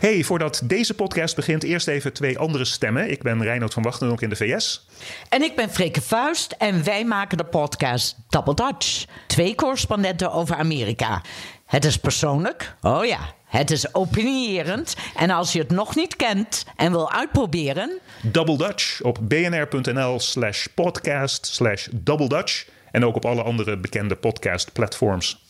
Hey, 0.00 0.24
voordat 0.24 0.62
deze 0.64 0.94
podcast 0.94 1.36
begint, 1.36 1.62
eerst 1.62 1.88
even 1.88 2.12
twee 2.12 2.38
andere 2.38 2.64
stemmen. 2.64 3.10
Ik 3.10 3.22
ben 3.22 3.42
Reinoud 3.42 3.72
van 3.72 3.82
Wachtenonk 3.82 4.20
in 4.20 4.28
de 4.28 4.36
VS. 4.36 4.86
En 5.28 5.42
ik 5.42 5.56
ben 5.56 5.70
Freke 5.70 6.02
Vuist 6.02 6.52
en 6.58 6.84
wij 6.84 7.04
maken 7.04 7.36
de 7.36 7.44
podcast 7.44 8.16
Double 8.28 8.54
Dutch. 8.54 9.04
Twee 9.26 9.54
correspondenten 9.54 10.32
over 10.32 10.56
Amerika. 10.56 11.22
Het 11.66 11.84
is 11.84 11.98
persoonlijk, 11.98 12.74
oh 12.82 13.04
ja, 13.04 13.18
het 13.46 13.70
is 13.70 13.94
opinierend. 13.94 14.96
En 15.16 15.30
als 15.30 15.52
je 15.52 15.58
het 15.58 15.70
nog 15.70 15.94
niet 15.94 16.16
kent 16.16 16.64
en 16.76 16.92
wil 16.92 17.12
uitproberen... 17.12 17.98
Double 18.22 18.56
Dutch 18.56 19.00
op 19.02 19.18
bnr.nl 19.22 20.20
slash 20.20 20.66
podcast 20.74 21.46
slash 21.46 21.88
Double 21.92 22.28
Dutch. 22.28 22.66
En 22.90 23.04
ook 23.04 23.16
op 23.16 23.24
alle 23.24 23.42
andere 23.42 23.76
bekende 23.76 24.16
podcast 24.16 24.72
platforms. 24.72 25.44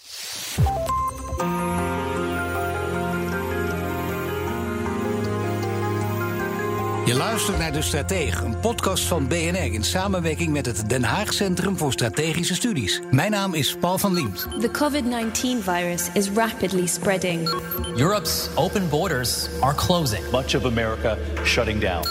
Je 7.07 7.15
luistert 7.15 7.59
naar 7.59 7.73
De 7.73 7.83
Stratege, 7.83 8.45
een 8.45 8.61
podcast 8.61 9.05
van 9.05 9.29
BNR 9.29 9.73
in 9.73 9.85
samenwerking 9.85 10.53
met 10.53 10.67
het 10.67 10.89
Den 10.89 11.05
Haag 11.05 11.33
Centrum 11.33 11.79
voor 11.79 11.93
Strategische 11.93 12.55
Studies. 12.55 13.01
Mijn 13.11 13.31
naam 13.31 13.55
is 13.55 13.77
Paul 13.81 13.99
van 13.99 14.15
Liemt. 14.15 14.47
The 14.61 14.71
COVID-19 14.71 15.65
virus 15.65 16.09
is 16.13 16.31
rapidly 16.31 16.87
spreading. 16.87 17.49
Europe's 17.97 18.49
open 18.55 18.89
borders 18.89 19.49
are 19.61 19.75
closing. 19.75 20.31
Much 20.31 20.57
of 20.57 20.65
America 20.65 21.17
shutting 21.45 21.81
down. 21.81 22.05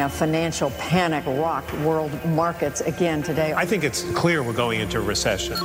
A 0.00 0.08
financial 0.08 0.70
panic 0.90 1.24
rocked 1.24 1.82
world 1.82 2.24
markets 2.34 2.82
again 2.82 3.22
today. 3.22 3.54
I 3.62 3.66
think 3.66 3.82
it's 3.82 4.04
clear 4.12 4.42
we're 4.42 4.62
going 4.62 4.80
into 4.80 4.98
a 4.98 5.06
recession. 5.06 5.56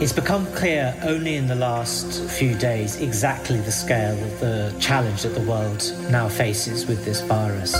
It's 0.00 0.14
become 0.14 0.46
clear 0.54 0.94
only 1.02 1.34
in 1.34 1.46
the 1.46 1.54
last 1.54 2.30
few 2.30 2.54
days 2.54 3.00
exactly 3.00 3.60
the 3.60 3.72
scale 3.72 4.16
of 4.24 4.40
the 4.40 4.72
challenge 4.78 5.22
that 5.22 5.34
the 5.34 5.50
world 5.50 5.82
now 6.10 6.28
faces 6.28 6.86
with 6.86 7.04
this 7.04 7.20
virus. 7.26 7.74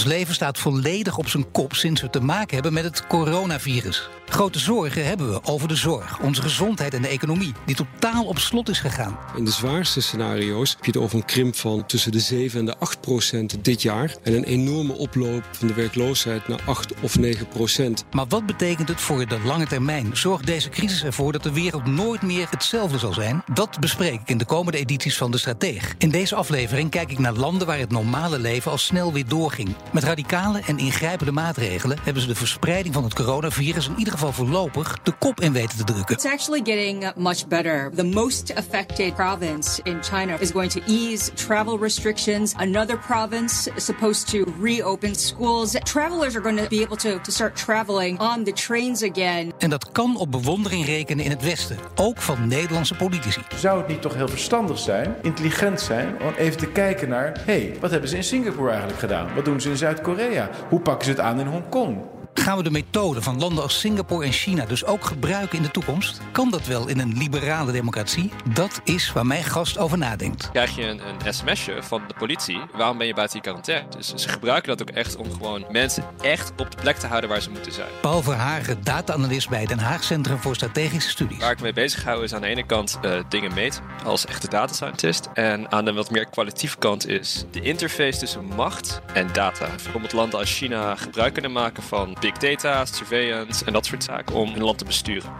Ons 0.00 0.08
leven 0.08 0.34
staat 0.34 0.58
volledig 0.58 1.18
op 1.18 1.28
zijn 1.28 1.50
kop 1.50 1.74
sinds 1.74 2.00
we 2.00 2.10
te 2.10 2.20
maken 2.20 2.54
hebben 2.54 2.72
met 2.72 2.84
het 2.84 3.06
coronavirus. 3.06 4.08
Grote 4.26 4.58
zorgen 4.58 5.06
hebben 5.06 5.30
we 5.30 5.40
over 5.44 5.68
de 5.68 5.76
zorg, 5.76 6.18
onze 6.20 6.42
gezondheid 6.42 6.94
en 6.94 7.02
de 7.02 7.08
economie, 7.08 7.52
die 7.66 7.76
totaal 7.76 8.24
op 8.24 8.38
slot 8.38 8.68
is 8.68 8.78
gegaan. 8.80 9.18
In 9.36 9.44
de 9.44 9.50
zwaarste 9.50 10.00
scenario's 10.00 10.70
heb 10.70 10.84
je 10.84 10.90
het 10.90 11.00
over 11.00 11.16
een 11.16 11.24
krimp 11.24 11.56
van 11.56 11.86
tussen 11.86 12.12
de 12.12 12.20
7 12.20 12.58
en 12.58 12.66
de 12.66 12.76
8 12.78 13.00
procent 13.00 13.64
dit 13.64 13.82
jaar. 13.82 14.14
En 14.22 14.34
een 14.34 14.44
enorme 14.44 14.92
oploop 14.92 15.42
van 15.50 15.66
de 15.66 15.74
werkloosheid 15.74 16.48
naar 16.48 16.60
8 16.66 16.94
of 17.00 17.18
9 17.18 17.48
procent. 17.48 18.04
Maar 18.12 18.26
wat 18.28 18.46
betekent 18.46 18.88
het 18.88 19.00
voor 19.00 19.26
de 19.26 19.38
lange 19.44 19.66
termijn? 19.66 20.16
Zorgt 20.16 20.46
deze 20.46 20.68
crisis 20.68 21.04
ervoor 21.04 21.32
dat 21.32 21.42
de 21.42 21.52
wereld 21.52 21.86
nooit 21.86 22.22
meer 22.22 22.46
hetzelfde 22.50 22.98
zal 22.98 23.12
zijn? 23.12 23.42
Dat 23.54 23.80
bespreek 23.80 24.20
ik 24.20 24.28
in 24.28 24.38
de 24.38 24.44
komende 24.44 24.78
edities 24.78 25.16
van 25.16 25.30
De 25.30 25.38
Strateeg. 25.38 25.94
In 25.98 26.10
deze 26.10 26.34
aflevering 26.34 26.90
kijk 26.90 27.10
ik 27.10 27.18
naar 27.18 27.34
landen 27.34 27.66
waar 27.66 27.78
het 27.78 27.90
normale 27.90 28.38
leven 28.38 28.70
al 28.70 28.78
snel 28.78 29.12
weer 29.12 29.28
doorging. 29.28 29.74
Met 29.92 30.04
radicale 30.04 30.60
en 30.66 30.78
ingrijpende 30.78 31.32
maatregelen 31.32 31.98
hebben 32.02 32.22
ze 32.22 32.28
de 32.28 32.34
verspreiding 32.34 32.94
van 32.94 33.04
het 33.04 33.14
coronavirus 33.14 33.88
in 33.88 33.94
ieder 33.96 34.12
geval 34.12 34.32
voorlopig 34.32 34.98
de 35.02 35.12
kop 35.18 35.40
in 35.40 35.52
weten 35.52 35.76
te 35.76 35.84
drukken. 35.84 36.14
It's 36.14 36.24
actually 36.24 36.60
getting 36.64 37.12
much 37.16 37.46
better. 37.46 37.90
The 37.94 38.04
most 38.04 38.54
affected 38.54 39.14
province 39.14 39.80
in 39.82 40.02
China 40.02 40.36
is 40.38 40.50
going 40.50 40.70
to 40.70 40.80
ease 40.86 41.32
travel 41.32 41.78
restrictions. 41.78 42.54
Another 42.54 42.98
province 42.98 43.70
is 43.74 43.84
supposed 43.84 44.28
to 44.28 44.52
reopen 44.62 45.14
schools. 45.14 45.70
Travelers 45.82 46.34
are 46.34 46.42
going 46.42 46.60
to 46.60 46.68
be 46.68 46.82
able 46.84 46.96
to, 46.96 47.20
to 47.20 47.32
start 47.32 47.56
traveling 47.56 48.20
on 48.20 48.44
the 48.44 48.52
trains 48.52 49.02
again. 49.02 49.52
En 49.58 49.70
dat 49.70 49.92
kan 49.92 50.16
op 50.16 50.30
bewondering 50.30 50.86
rekenen 50.86 51.24
in 51.24 51.30
het 51.30 51.42
Westen, 51.42 51.76
ook 51.94 52.20
van 52.20 52.48
Nederlandse 52.48 52.94
politici. 52.94 53.40
Zou 53.56 53.78
het 53.78 53.88
niet 53.88 54.02
toch 54.02 54.14
heel 54.14 54.28
verstandig 54.28 54.78
zijn, 54.78 55.14
intelligent 55.22 55.80
zijn, 55.80 56.22
om 56.22 56.34
even 56.38 56.58
te 56.58 56.66
kijken 56.66 57.08
naar: 57.08 57.32
hé, 57.44 57.52
hey, 57.52 57.76
wat 57.80 57.90
hebben 57.90 58.08
ze 58.08 58.16
in 58.16 58.24
Singapore 58.24 58.68
eigenlijk 58.70 59.00
gedaan? 59.00 59.34
Wat 59.34 59.44
doen 59.44 59.60
ze 59.60 59.69
in 59.70 59.76
Zuid-Korea? 59.76 60.48
Hoe 60.68 60.80
pakken 60.80 61.04
ze 61.04 61.10
het 61.10 61.20
aan 61.20 61.40
in 61.40 61.46
Hongkong? 61.46 61.96
Gaan 62.40 62.56
we 62.56 62.62
de 62.62 62.70
methode 62.70 63.22
van 63.22 63.38
landen 63.38 63.62
als 63.62 63.80
Singapore 63.80 64.24
en 64.24 64.32
China 64.32 64.64
dus 64.64 64.84
ook 64.84 65.04
gebruiken 65.04 65.56
in 65.56 65.62
de 65.62 65.70
toekomst? 65.70 66.20
Kan 66.32 66.50
dat 66.50 66.66
wel 66.66 66.88
in 66.88 66.98
een 66.98 67.18
liberale 67.18 67.72
democratie? 67.72 68.30
Dat 68.54 68.80
is 68.84 69.12
waar 69.12 69.26
mijn 69.26 69.44
gast 69.44 69.78
over 69.78 69.98
nadenkt. 69.98 70.50
Krijg 70.50 70.76
je 70.76 70.82
een, 70.82 71.00
een 71.24 71.34
sms'je 71.34 71.82
van 71.82 72.02
de 72.08 72.14
politie, 72.18 72.60
waarom 72.76 72.98
ben 72.98 73.06
je 73.06 73.14
buiten 73.14 73.34
die 73.34 73.46
quarantaine? 73.46 73.88
Dus 73.88 74.14
ze 74.14 74.28
gebruiken 74.28 74.76
dat 74.76 74.88
ook 74.88 74.96
echt 74.96 75.16
om 75.16 75.32
gewoon 75.32 75.64
mensen 75.70 76.04
echt 76.20 76.50
op 76.56 76.70
de 76.70 76.76
plek 76.80 76.96
te 76.96 77.06
houden 77.06 77.30
waar 77.30 77.40
ze 77.40 77.50
moeten 77.50 77.72
zijn. 77.72 77.88
Paul 78.00 78.22
Verhagen, 78.22 78.84
data-analyst 78.84 79.48
bij 79.48 79.66
Den 79.66 79.78
Haag 79.78 80.04
Centrum 80.04 80.38
voor 80.38 80.54
Strategische 80.54 81.10
Studies. 81.10 81.38
Waar 81.38 81.52
ik 81.52 81.60
mee 81.60 81.72
bezig 81.72 82.04
hou 82.04 82.24
is 82.24 82.34
aan 82.34 82.40
de 82.40 82.46
ene 82.46 82.66
kant 82.66 82.98
uh, 83.04 83.20
dingen 83.28 83.54
meten 83.54 83.82
als 84.04 84.26
echte 84.26 84.48
data 84.48 84.72
scientist. 84.72 85.28
En 85.34 85.72
aan 85.72 85.84
de 85.84 85.92
wat 85.92 86.10
meer 86.10 86.26
kwalitatieve 86.26 86.78
kant 86.78 87.08
is 87.08 87.44
de 87.50 87.60
interface 87.60 88.18
tussen 88.18 88.44
macht 88.44 89.00
en 89.12 89.28
data. 89.32 89.66
Bijvoorbeeld 89.66 90.12
landen 90.12 90.38
als 90.38 90.56
China 90.56 90.96
gebruik 90.96 91.32
kunnen 91.32 91.52
maken 91.52 91.82
van 91.82 92.16
big 92.20 92.28
data, 92.38 92.84
surveillance 92.84 93.64
en 93.64 93.72
dat 93.72 93.86
soort 93.86 94.04
zaken 94.04 94.34
om 94.34 94.52
hun 94.52 94.62
land 94.62 94.78
te 94.78 94.84
besturen. 94.84 95.30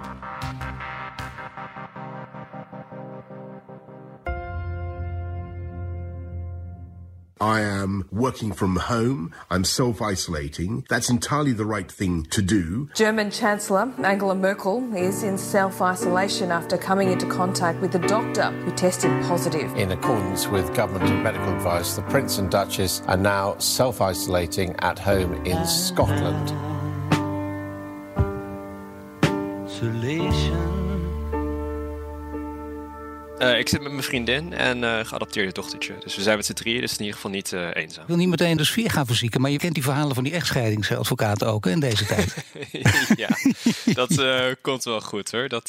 I 7.43 7.61
am 7.63 8.07
working 8.13 8.53
from 8.53 8.77
home. 8.77 9.33
I'm 9.51 9.65
self 9.65 10.03
isolating. 10.03 10.85
That's 10.91 11.09
entirely 11.09 11.53
the 11.53 11.65
right 11.65 11.91
thing 11.91 12.25
to 12.25 12.43
do. 12.43 12.91
German 12.95 13.31
Chancellor 13.31 13.95
Angela 14.05 14.35
Merkel 14.35 14.95
is 14.95 15.23
in 15.23 15.39
self 15.39 15.81
isolation 15.81 16.53
after 16.53 16.77
coming 16.77 17.11
into 17.11 17.27
contact 17.27 17.81
with 17.81 17.95
a 17.95 18.07
doctor 18.07 18.51
who 18.51 18.73
tested 18.73 19.11
positive. 19.23 19.75
In 19.77 19.91
accordance 19.91 20.49
with 20.49 20.75
government 20.75 21.11
and 21.11 21.23
medical 21.23 21.55
advice, 21.55 21.97
the 21.97 22.03
Prince 22.03 22.37
and 22.37 22.51
Duchess 22.51 23.01
are 23.07 23.17
now 23.17 23.57
self 23.57 24.03
isolating 24.03 24.77
at 24.81 24.99
home 24.99 25.33
in 25.47 25.67
Scotland 25.67 26.53
isolation 29.83 30.60
Uh, 33.41 33.59
ik 33.59 33.69
zit 33.69 33.83
met 33.83 33.93
mijn 33.93 34.05
vriendin 34.05 34.53
en 34.53 34.79
uh, 34.79 34.99
geadopteerde 35.03 35.53
dochtertje. 35.53 35.95
Dus 36.01 36.17
we 36.17 36.23
zijn 36.23 36.37
met 36.37 36.47
z'n 36.47 36.53
drieën, 36.53 36.81
dus 36.81 36.93
in 36.93 36.99
ieder 36.99 37.15
geval 37.15 37.31
niet 37.31 37.53
uh, 37.53 37.69
eenzaam. 37.73 38.03
Ik 38.03 38.09
wil 38.09 38.17
niet 38.17 38.29
meteen 38.29 38.57
de 38.57 38.65
sfeer 38.65 38.91
gaan 38.91 39.07
verzieken, 39.07 39.41
maar 39.41 39.51
je 39.51 39.59
kent 39.59 39.75
die 39.75 39.83
verhalen 39.83 40.15
van 40.15 40.25
die 40.25 40.33
echtscheidingsadvocaten 40.33 41.47
ook 41.47 41.65
hè, 41.65 41.71
in 41.71 41.81
deze 41.81 42.07
tijd. 42.07 42.35
ja, 43.17 43.29
dat 43.85 44.25
komt 44.61 44.85
wel 44.85 45.01
goed 45.01 45.31
hoor. 45.31 45.49
Dat, 45.49 45.69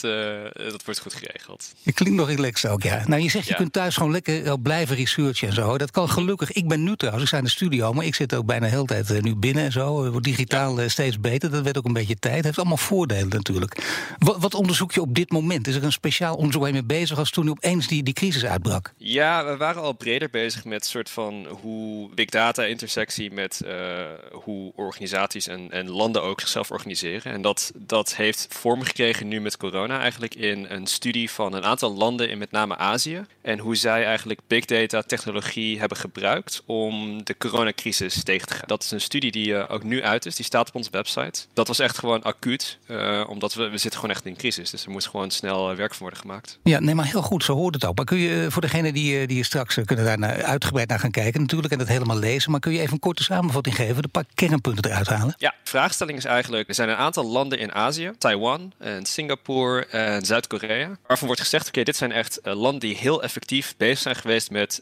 dat 0.53 0.83
wordt 0.85 0.99
goed 0.99 1.13
geregeld. 1.13 1.73
Je 1.81 1.93
klinkt 1.93 2.17
nog 2.17 2.27
relaxed 2.27 2.71
ook, 2.71 2.83
ja. 2.83 3.03
Nou, 3.07 3.21
je 3.21 3.29
zegt 3.29 3.47
je 3.47 3.55
kunt 3.55 3.73
thuis 3.73 3.95
gewoon 3.95 4.11
lekker 4.11 4.59
blijven 4.59 4.95
researchen 4.95 5.47
en 5.47 5.53
zo. 5.53 5.77
Dat 5.77 5.91
kan 5.91 6.09
gelukkig. 6.09 6.51
Ik 6.51 6.67
ben 6.67 6.83
nu 6.83 6.95
trouwens, 6.95 7.23
ik 7.23 7.29
sta 7.29 7.37
in 7.37 7.43
de 7.43 7.49
studio, 7.49 7.93
maar 7.93 8.05
ik 8.05 8.15
zit 8.15 8.33
ook 8.33 8.45
bijna 8.45 8.65
de 8.65 8.71
hele 8.71 8.85
tijd 8.85 9.21
nu 9.21 9.35
binnen 9.35 9.63
en 9.63 9.71
zo. 9.71 10.11
Wordt 10.11 10.25
digitaal 10.25 10.89
steeds 10.89 11.19
beter. 11.19 11.51
Dat 11.51 11.63
werd 11.63 11.77
ook 11.77 11.85
een 11.85 11.93
beetje 11.93 12.19
tijd. 12.19 12.43
Heeft 12.43 12.57
allemaal 12.57 12.77
voordelen 12.77 13.29
natuurlijk. 13.29 13.77
Wat, 14.19 14.37
wat 14.39 14.53
onderzoek 14.53 14.91
je 14.91 15.01
op 15.01 15.15
dit 15.15 15.31
moment? 15.31 15.67
Is 15.67 15.75
er 15.75 15.83
een 15.83 15.91
speciaal 15.91 16.35
onderzoek 16.35 16.61
waar 16.61 16.71
je 16.71 16.77
mee 16.87 16.99
bezig 16.99 17.17
als 17.17 17.29
toen 17.29 17.43
je 17.43 17.51
op 17.51 17.60
eens 17.61 17.87
die, 17.87 18.03
die 18.03 18.13
crisis 18.13 18.45
uitbrak? 18.45 18.93
Ja, 18.97 19.45
we 19.45 19.57
waren 19.57 19.81
al 19.81 19.93
breder 19.93 20.29
bezig 20.29 20.65
met 20.65 20.85
soort 20.85 21.09
van 21.09 21.45
hoe 21.61 22.09
big 22.13 22.29
data 22.29 22.63
intersectie 22.63 23.31
met 23.31 23.61
uh, 23.65 23.71
hoe 24.31 24.71
organisaties 24.75 25.47
en, 25.47 25.71
en 25.71 25.89
landen 25.89 26.23
ook 26.23 26.39
zichzelf 26.39 26.71
organiseren. 26.71 27.33
En 27.33 27.41
dat, 27.41 27.71
dat 27.75 28.15
heeft 28.15 28.47
vorm 28.49 28.81
gekregen 28.81 29.27
nu 29.27 29.41
met 29.41 29.57
corona 29.57 29.99
eigenlijk 29.99 30.35
in 30.35 30.65
een 30.69 30.87
studie 30.87 31.31
van 31.31 31.53
een 31.53 31.63
aantal 31.63 31.93
landen 31.93 32.29
in 32.29 32.37
met 32.37 32.51
name 32.51 32.77
Azië. 32.77 33.25
En 33.41 33.59
hoe 33.59 33.75
zij 33.75 34.05
eigenlijk 34.05 34.39
big 34.47 34.65
data 34.65 35.01
technologie 35.01 35.79
hebben 35.79 35.97
gebruikt 35.97 36.63
om 36.65 37.23
de 37.23 37.37
coronacrisis 37.37 38.23
tegen 38.23 38.47
te 38.47 38.53
gaan. 38.53 38.67
Dat 38.67 38.83
is 38.83 38.91
een 38.91 39.01
studie 39.01 39.31
die 39.31 39.47
uh, 39.47 39.63
ook 39.67 39.83
nu 39.83 40.03
uit 40.03 40.25
is, 40.25 40.35
die 40.35 40.45
staat 40.45 40.67
op 40.67 40.75
onze 40.75 40.89
website. 40.91 41.41
Dat 41.53 41.67
was 41.67 41.79
echt 41.79 41.97
gewoon 41.97 42.23
acuut, 42.23 42.77
uh, 42.87 43.25
omdat 43.29 43.53
we, 43.53 43.69
we 43.69 43.77
zitten 43.77 43.99
gewoon 43.99 44.15
echt 44.15 44.25
in 44.25 44.35
crisis. 44.35 44.69
Dus 44.69 44.85
er 44.85 44.91
moest 44.91 45.07
gewoon 45.07 45.31
snel 45.31 45.75
werk 45.75 45.91
van 45.91 45.99
worden 46.01 46.19
gemaakt. 46.19 46.59
Ja, 46.63 46.79
nee, 46.79 46.95
maar 46.95 47.05
heel 47.05 47.21
goed 47.21 47.43
zo 47.51 47.57
hoort 47.57 47.73
het 47.73 47.85
ook. 47.85 47.95
Maar 47.95 48.05
kun 48.05 48.17
je 48.17 48.51
voor 48.51 48.61
degene 48.61 48.93
die, 48.93 49.27
die 49.27 49.43
straks 49.43 49.77
kunnen 49.85 50.05
daar 50.05 50.19
naar, 50.19 50.43
uitgebreid 50.43 50.89
naar 50.89 50.99
gaan 50.99 51.11
kijken 51.11 51.41
natuurlijk 51.41 51.73
en 51.73 51.79
het 51.79 51.87
helemaal 51.87 52.17
lezen, 52.17 52.51
maar 52.51 52.59
kun 52.59 52.71
je 52.71 52.79
even 52.79 52.93
een 52.93 52.99
korte 52.99 53.23
samenvatting 53.23 53.75
geven, 53.75 54.01
de 54.01 54.07
paar 54.07 54.23
kernpunten 54.33 54.91
eruit 54.91 55.07
halen? 55.07 55.35
Ja, 55.37 55.55
de 55.63 55.69
vraagstelling 55.69 56.17
is 56.17 56.25
eigenlijk, 56.25 56.67
er 56.67 56.75
zijn 56.75 56.89
een 56.89 56.95
aantal 56.95 57.25
landen 57.25 57.59
in 57.59 57.73
Azië, 57.73 58.11
Taiwan 58.17 58.73
en 58.77 59.05
Singapore 59.05 59.85
en 59.85 60.25
Zuid-Korea, 60.25 60.97
waarvan 61.07 61.27
wordt 61.27 61.41
gezegd, 61.41 61.67
oké, 61.67 61.83
dit 61.83 61.95
zijn 61.95 62.11
echt 62.11 62.39
landen 62.43 62.79
die 62.79 62.95
heel 62.95 63.23
effectief 63.23 63.73
bezig 63.77 63.99
zijn 63.99 64.15
geweest 64.15 64.51
met 64.51 64.79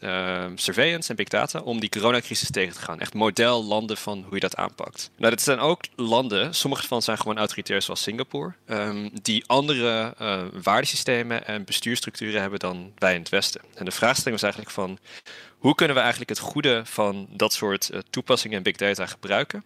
surveillance 0.54 1.10
en 1.10 1.16
big 1.16 1.28
data 1.28 1.58
om 1.60 1.80
die 1.80 1.88
coronacrisis 1.88 2.50
tegen 2.50 2.74
te 2.74 2.80
gaan. 2.80 3.00
Echt 3.00 3.14
modellanden 3.14 3.96
van 3.96 4.22
hoe 4.24 4.34
je 4.34 4.40
dat 4.40 4.56
aanpakt. 4.56 5.10
Nou, 5.16 5.30
dit 5.30 5.42
zijn 5.42 5.58
ook 5.58 5.84
landen, 5.96 6.54
sommige 6.54 6.86
van 6.86 7.02
zijn 7.02 7.18
gewoon 7.18 7.38
autoritair 7.38 7.82
zoals 7.82 8.02
Singapore, 8.02 8.52
um, 8.66 9.10
die 9.22 9.44
andere 9.46 10.14
waardesystemen 10.62 11.46
en 11.46 11.64
bestuurstructuren 11.64 12.40
hebben 12.40 12.59
dan 12.60 12.92
wij 12.98 13.14
in 13.14 13.20
het 13.20 13.28
Westen. 13.28 13.60
En 13.74 13.84
de 13.84 13.90
vraagstelling 13.90 14.40
was 14.40 14.42
eigenlijk 14.42 14.72
van, 14.72 14.98
hoe 15.60 15.74
kunnen 15.74 15.96
we 15.96 16.02
eigenlijk 16.02 16.30
het 16.30 16.38
goede 16.38 16.82
van 16.84 17.26
dat 17.30 17.52
soort 17.52 17.90
uh, 17.92 17.98
toepassingen 18.10 18.56
en 18.56 18.62
big 18.62 18.76
data 18.76 19.06
gebruiken? 19.06 19.64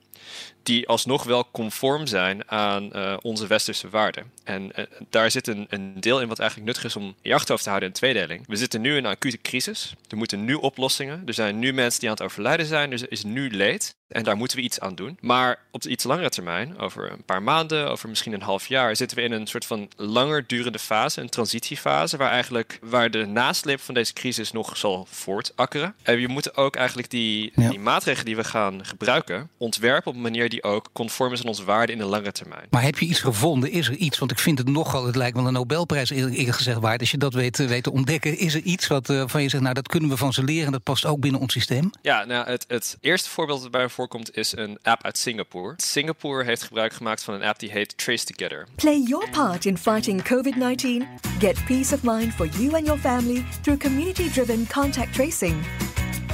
die 0.63 0.89
alsnog 0.89 1.25
wel 1.25 1.51
conform 1.51 2.07
zijn 2.07 2.51
aan 2.51 2.91
uh, 2.93 3.17
onze 3.23 3.47
westerse 3.47 3.89
waarden. 3.89 4.33
En 4.45 4.63
uh, 4.63 4.85
daar 5.11 5.31
zit 5.31 5.47
een, 5.47 5.67
een, 5.69 6.01
deel 6.01 6.21
in 6.21 6.29
wat 6.29 6.39
eigenlijk 6.39 6.69
nuttig 6.69 6.85
is 6.85 6.97
om 6.97 7.15
je 7.23 7.35
achterhoofd 7.35 7.63
te 7.63 7.69
houden 7.69 7.89
in 7.89 7.95
tweedeling. 7.95 8.45
We 8.47 8.57
zitten 8.57 8.81
nu 8.81 8.97
in 8.97 9.05
een 9.05 9.11
acute 9.11 9.41
crisis. 9.41 9.95
Er 10.09 10.17
moeten 10.17 10.45
nu 10.45 10.55
oplossingen. 10.55 11.23
Er 11.27 11.35
zijn 11.35 11.59
nu 11.59 11.73
mensen 11.73 12.01
die 12.01 12.09
aan 12.09 12.15
het 12.15 12.25
overlijden 12.25 12.67
zijn. 12.67 12.93
Er 12.93 13.11
is 13.13 13.25
nu 13.25 13.51
leed. 13.51 13.97
En 14.09 14.25
daar 14.25 14.37
moeten 14.37 14.57
we 14.57 14.63
iets 14.63 14.81
aan 14.81 14.95
doen. 14.95 15.19
Maar 15.21 15.59
op 15.71 15.83
de 15.83 15.89
iets 15.89 16.05
langere 16.05 16.29
termijn, 16.29 16.79
over 16.79 17.13
een 17.13 17.25
paar 17.25 17.43
maanden, 17.43 17.91
over 17.91 18.09
misschien 18.09 18.33
een 18.33 18.43
half 18.43 18.67
jaar, 18.67 18.97
zitten 18.97 19.17
we 19.17 19.23
in 19.23 19.33
een 19.33 19.47
soort 19.47 19.67
van 19.67 19.89
langer 19.97 20.47
durende 20.47 20.79
fase, 20.79 21.21
een 21.21 21.29
transitiefase, 21.29 22.17
waar 22.17 22.31
eigenlijk 22.31 22.79
waar 22.83 23.11
de 23.11 23.27
nasleep 23.27 23.81
van 23.81 23.95
deze 23.95 24.13
crisis 24.13 24.53
nog 24.53 24.77
zal 24.77 25.07
voortakkeren. 25.11 25.84
En 26.03 26.17
we 26.17 26.27
moeten 26.27 26.57
ook 26.57 26.77
eigenlijk 26.77 27.11
die, 27.11 27.53
ja. 27.55 27.69
die 27.69 27.79
maatregelen 27.79 28.27
die 28.27 28.37
we 28.37 28.45
gaan 28.45 28.85
gebruiken, 28.87 29.49
ontwerpen 29.59 30.11
op 30.11 30.17
een 30.17 30.23
manier 30.23 30.49
die 30.49 30.63
ook 30.63 30.89
conform 30.93 31.33
is 31.33 31.41
aan 31.41 31.47
onze 31.47 31.65
waarden 31.65 31.95
in 31.95 32.01
de 32.01 32.09
lange 32.09 32.33
termijn. 32.33 32.67
Maar 32.71 32.83
heb 32.83 32.99
je 32.99 33.07
iets 33.07 33.21
gevonden? 33.21 33.71
Is 33.71 33.89
er 33.89 33.95
iets? 33.95 34.19
Want 34.19 34.31
ik 34.31 34.39
vind 34.39 34.59
het 34.59 34.69
nogal, 34.69 35.07
het 35.07 35.17
lijkt 35.17 35.37
wel 35.37 35.47
een 35.47 35.53
Nobelprijs 35.53 36.11
eerlijk 36.11 36.57
gezegd 36.57 36.81
waard. 36.81 37.01
Als 37.01 37.11
je 37.11 37.19
dat 37.19 37.35
weet, 37.35 37.57
weet 37.57 37.83
te 37.83 37.93
ontdekken, 37.93 38.39
is 38.39 38.55
er 38.55 38.61
iets 38.61 38.87
wat 38.87 39.11
uh, 39.11 39.23
van 39.27 39.43
je 39.43 39.49
zegt, 39.49 39.63
nou 39.63 39.75
dat 39.75 39.89
kunnen 39.89 40.11
we 40.11 40.17
van 40.17 40.33
ze 40.33 40.43
leren, 40.43 40.73
dat 40.73 40.83
past 40.83 41.05
ook 41.05 41.21
binnen 41.21 41.41
ons 41.41 41.53
systeem? 41.53 41.91
Ja, 42.03 42.25
nou 42.25 42.47
het, 42.47 42.65
het 42.69 42.97
eerste 43.01 43.31
voorbeeld 43.31 43.63
dat 43.63 43.71
bij 43.71 43.83
me 43.83 43.91
voorkomt 43.91 44.37
is 44.37 44.57
een 44.57 44.79
app 44.83 45.05
uit 45.05 45.19
Singapore. 45.19 45.75
Singapore 45.77 46.45
heeft 46.45 46.63
gebruik 46.63 46.93
gemaakt 46.93 47.25
van 47.25 47.35
een 47.35 47.43
app 47.43 47.59
die 47.59 47.71
heet 47.71 47.99
Trace 47.99 48.25
Together. 48.25 48.67
Play 48.75 49.03
your 49.07 49.31
part 49.31 49.65
in 49.65 49.79
fighting 49.79 50.23
COVID-19. 50.23 51.07
Get 51.39 51.65
peace 51.65 51.95
of 51.95 52.03
mind 52.03 52.33
for 52.35 52.47
you 52.47 52.75
and 52.75 52.87
your 52.87 53.01
family 53.01 53.45
through 53.63 53.81
community-driven 53.81 54.67
contact 54.67 55.13
tracing. 55.15 55.55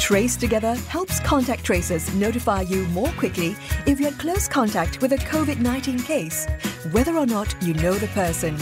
Trace 0.00 0.34
Together 0.34 0.74
helps 0.88 1.20
contact 1.20 1.62
tracers 1.62 2.12
notify 2.14 2.62
you 2.62 2.86
more 2.86 3.10
quickly 3.12 3.54
if 3.86 4.00
you 4.00 4.06
had 4.06 4.18
close 4.18 4.48
contact 4.48 5.00
with 5.02 5.12
a 5.12 5.18
COVID 5.18 5.60
19 5.60 6.00
case, 6.00 6.46
whether 6.90 7.16
or 7.16 7.26
not 7.26 7.54
you 7.62 7.74
know 7.74 7.92
the 7.92 8.08
person. 8.08 8.56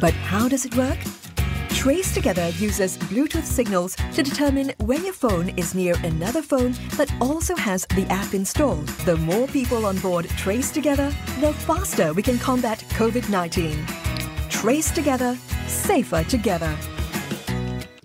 But 0.00 0.12
how 0.12 0.48
does 0.48 0.66
it 0.66 0.76
work? 0.76 0.98
Trace 1.70 2.12
Together 2.12 2.48
uses 2.58 2.98
Bluetooth 2.98 3.44
signals 3.44 3.94
to 4.12 4.22
determine 4.22 4.72
when 4.80 5.04
your 5.04 5.14
phone 5.14 5.50
is 5.50 5.74
near 5.74 5.94
another 6.02 6.42
phone 6.42 6.72
that 6.96 7.10
also 7.22 7.54
has 7.54 7.86
the 7.94 8.06
app 8.10 8.34
installed. 8.34 8.88
The 9.06 9.16
more 9.16 9.46
people 9.46 9.86
on 9.86 9.98
board 10.00 10.28
Trace 10.30 10.72
Together, 10.72 11.10
the 11.40 11.54
faster 11.54 12.12
we 12.12 12.22
can 12.22 12.38
combat 12.38 12.80
COVID 12.90 13.30
19. 13.30 13.86
Trace 14.50 14.90
Together, 14.90 15.38
safer 15.68 16.24
together. 16.24 16.76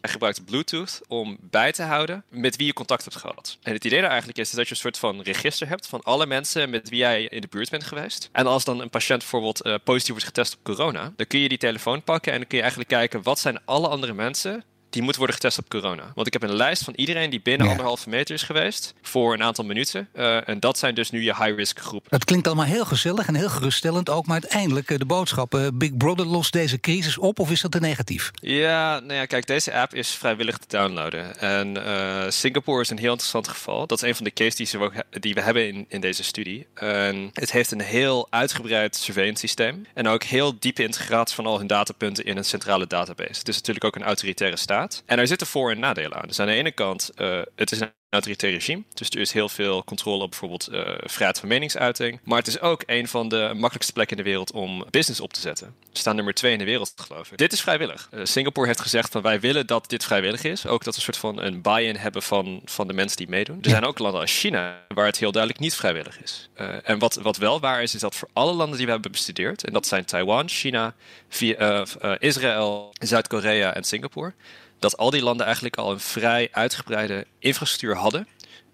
Hij 0.05 0.13
gebruikt 0.13 0.45
Bluetooth 0.45 1.01
om 1.07 1.37
bij 1.41 1.71
te 1.71 1.83
houden 1.83 2.23
met 2.29 2.55
wie 2.55 2.65
je 2.65 2.73
contact 2.73 3.03
hebt 3.03 3.15
gehad. 3.15 3.57
En 3.61 3.73
het 3.73 3.85
idee 3.85 3.99
daar 3.99 4.09
eigenlijk 4.09 4.39
is, 4.39 4.51
dat 4.51 4.65
je 4.65 4.71
een 4.71 4.79
soort 4.79 4.97
van 4.97 5.21
register 5.21 5.67
hebt 5.67 5.87
van 5.87 6.01
alle 6.01 6.25
mensen 6.25 6.69
met 6.69 6.89
wie 6.89 6.99
jij 6.99 7.23
in 7.23 7.41
de 7.41 7.47
buurt 7.47 7.69
bent 7.69 7.83
geweest. 7.83 8.29
En 8.31 8.47
als 8.47 8.63
dan 8.63 8.79
een 8.79 8.89
patiënt 8.89 9.19
bijvoorbeeld 9.19 9.65
uh, 9.65 9.75
positief 9.83 10.09
wordt 10.09 10.25
getest 10.25 10.53
op 10.53 10.63
corona, 10.63 11.13
dan 11.15 11.27
kun 11.27 11.39
je 11.39 11.49
die 11.49 11.57
telefoon 11.57 12.03
pakken 12.03 12.31
en 12.31 12.37
dan 12.37 12.47
kun 12.47 12.57
je 12.57 12.63
eigenlijk 12.63 12.93
kijken 12.93 13.23
wat 13.23 13.39
zijn 13.39 13.59
alle 13.65 13.87
andere 13.87 14.13
mensen 14.13 14.63
die 14.95 15.03
moet 15.03 15.15
worden 15.15 15.35
getest 15.35 15.57
op 15.57 15.69
corona. 15.69 16.11
Want 16.15 16.27
ik 16.27 16.33
heb 16.33 16.43
een 16.43 16.55
lijst 16.55 16.83
van 16.83 16.93
iedereen 16.95 17.29
die 17.29 17.41
binnen 17.41 17.65
ja. 17.65 17.71
anderhalve 17.71 18.09
meter 18.09 18.35
is 18.35 18.43
geweest 18.43 18.93
voor 19.01 19.33
een 19.33 19.43
aantal 19.43 19.65
minuten. 19.65 20.07
Uh, 20.13 20.49
en 20.49 20.59
dat 20.59 20.77
zijn 20.77 20.95
dus 20.95 21.09
nu 21.09 21.23
je 21.23 21.35
high-risk 21.35 21.79
groep. 21.79 22.05
Het 22.09 22.23
klinkt 22.23 22.47
allemaal 22.47 22.65
heel 22.65 22.85
gezellig 22.85 23.27
en 23.27 23.35
heel 23.35 23.49
geruststellend 23.49 24.09
ook. 24.09 24.25
Maar 24.25 24.41
uiteindelijk 24.41 24.91
uh, 24.91 24.97
de 24.97 25.05
boodschap, 25.05 25.55
uh, 25.55 25.67
Big 25.73 25.97
Brother 25.97 26.25
lost 26.25 26.53
deze 26.53 26.79
crisis 26.79 27.17
op 27.17 27.39
of 27.39 27.51
is 27.51 27.61
dat 27.61 27.71
te 27.71 27.79
negatief? 27.79 28.31
Ja, 28.33 28.99
nou 28.99 29.13
ja, 29.13 29.25
kijk, 29.25 29.47
deze 29.47 29.73
app 29.73 29.93
is 29.93 30.09
vrijwillig 30.09 30.57
te 30.57 30.67
downloaden. 30.67 31.39
En 31.39 32.33
Singapore 32.33 32.81
is 32.81 32.89
een 32.89 32.97
heel 32.97 33.11
interessant 33.11 33.47
geval. 33.47 33.87
Dat 33.87 34.01
is 34.01 34.09
een 34.09 34.15
van 34.15 34.23
de 34.23 34.33
cases 34.33 34.55
die, 34.55 34.79
we, 34.79 35.05
die 35.19 35.33
we 35.33 35.41
hebben 35.41 35.67
in, 35.67 35.85
in 35.87 36.01
deze 36.01 36.23
studie. 36.23 36.67
En 36.73 37.29
het 37.33 37.51
heeft 37.51 37.71
een 37.71 37.81
heel 37.81 38.27
uitgebreid 38.29 38.95
surveillance 38.95 39.39
systeem. 39.39 39.85
En 39.93 40.07
ook 40.07 40.23
heel 40.23 40.59
diepe 40.59 40.83
integratie 40.83 41.35
van 41.35 41.45
al 41.45 41.57
hun 41.57 41.67
datapunten 41.67 42.25
in 42.25 42.37
een 42.37 42.45
centrale 42.45 42.87
database. 42.87 43.39
Het 43.39 43.47
is 43.47 43.55
natuurlijk 43.55 43.85
ook 43.85 43.95
een 43.95 44.03
autoritaire 44.03 44.57
staat. 44.57 44.84
En 45.05 45.19
er 45.19 45.27
zitten 45.27 45.47
voor- 45.47 45.71
en 45.71 45.79
nadelen 45.79 46.17
aan. 46.21 46.27
Dus 46.27 46.39
aan 46.39 46.47
de 46.47 46.53
ene 46.53 46.71
kant, 46.71 47.11
uh, 47.17 47.41
het 47.55 47.71
is 47.71 47.79
een 47.79 47.91
autoritair 48.09 48.53
regime. 48.53 48.83
Dus 48.93 49.09
er 49.09 49.19
is 49.19 49.31
heel 49.31 49.49
veel 49.49 49.83
controle 49.83 50.23
op 50.23 50.29
bijvoorbeeld 50.29 50.69
uh, 50.71 50.81
vrijheid 50.97 51.39
van 51.39 51.47
meningsuiting. 51.47 52.19
Maar 52.23 52.37
het 52.37 52.47
is 52.47 52.59
ook 52.59 52.83
een 52.85 53.07
van 53.07 53.29
de 53.29 53.51
makkelijkste 53.53 53.93
plekken 53.93 54.17
in 54.17 54.23
de 54.23 54.29
wereld 54.29 54.51
om 54.51 54.85
business 54.89 55.19
op 55.19 55.33
te 55.33 55.39
zetten. 55.39 55.75
We 55.91 55.99
staan 55.99 56.15
nummer 56.15 56.33
twee 56.33 56.51
in 56.51 56.57
de 56.57 56.65
wereld, 56.65 56.93
geloof 56.95 57.31
ik. 57.31 57.37
Dit 57.37 57.53
is 57.53 57.61
vrijwillig. 57.61 58.09
Uh, 58.13 58.25
Singapore 58.25 58.67
heeft 58.67 58.79
gezegd 58.81 59.11
van 59.11 59.21
wij 59.21 59.39
willen 59.39 59.67
dat 59.67 59.89
dit 59.89 60.03
vrijwillig 60.03 60.43
is. 60.43 60.67
Ook 60.67 60.83
dat 60.83 60.93
we 60.93 60.99
een 60.99 61.13
soort 61.13 61.17
van 61.17 61.41
een 61.41 61.61
buy-in 61.61 61.95
hebben 61.95 62.21
van, 62.21 62.61
van 62.65 62.87
de 62.87 62.93
mensen 62.93 63.17
die 63.17 63.29
meedoen. 63.29 63.57
Er 63.61 63.69
zijn 63.69 63.85
ook 63.85 63.99
landen 63.99 64.21
als 64.21 64.39
China 64.39 64.81
waar 64.87 65.05
het 65.05 65.19
heel 65.19 65.31
duidelijk 65.31 65.63
niet 65.63 65.75
vrijwillig 65.75 66.21
is. 66.21 66.49
Uh, 66.57 66.75
en 66.83 66.99
wat, 66.99 67.15
wat 67.15 67.37
wel 67.37 67.59
waar 67.59 67.81
is, 67.81 67.95
is 67.95 68.01
dat 68.01 68.15
voor 68.15 68.29
alle 68.33 68.53
landen 68.53 68.77
die 68.77 68.85
we 68.85 68.91
hebben 68.91 69.11
bestudeerd, 69.11 69.63
en 69.63 69.73
dat 69.73 69.87
zijn 69.87 70.05
Taiwan, 70.05 70.49
China, 70.49 70.93
via, 71.29 71.85
Israël, 72.19 72.93
Zuid-Korea 72.99 73.73
en 73.73 73.83
Singapore 73.83 74.33
dat 74.79 74.97
al 74.97 75.09
die 75.09 75.23
landen 75.23 75.45
eigenlijk 75.45 75.77
al 75.77 75.91
een 75.91 75.99
vrij 75.99 76.49
uitgebreide 76.51 77.27
infrastructuur 77.39 77.95
hadden. 77.95 78.27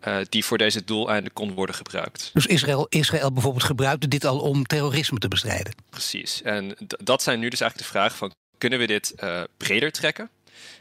Uh, 0.07 0.17
die 0.29 0.45
voor 0.45 0.57
deze 0.57 0.83
doeleinden 0.83 1.33
kon 1.33 1.53
worden 1.53 1.75
gebruikt. 1.75 2.29
Dus 2.33 2.45
Israël, 2.45 2.85
Israël 2.89 3.31
bijvoorbeeld 3.31 3.63
gebruikte 3.63 4.07
dit 4.07 4.25
al 4.25 4.39
om 4.39 4.65
terrorisme 4.65 5.17
te 5.17 5.27
bestrijden? 5.27 5.73
Precies. 5.89 6.41
En 6.41 6.77
dat 7.03 7.23
zijn 7.23 7.39
nu 7.39 7.49
dus 7.49 7.61
eigenlijk 7.61 7.91
de 7.91 7.97
vragen 7.99 8.17
van... 8.17 8.33
kunnen 8.57 8.79
we 8.79 8.87
dit 8.87 9.13
uh, 9.23 9.43
breder 9.57 9.91
trekken? 9.91 10.29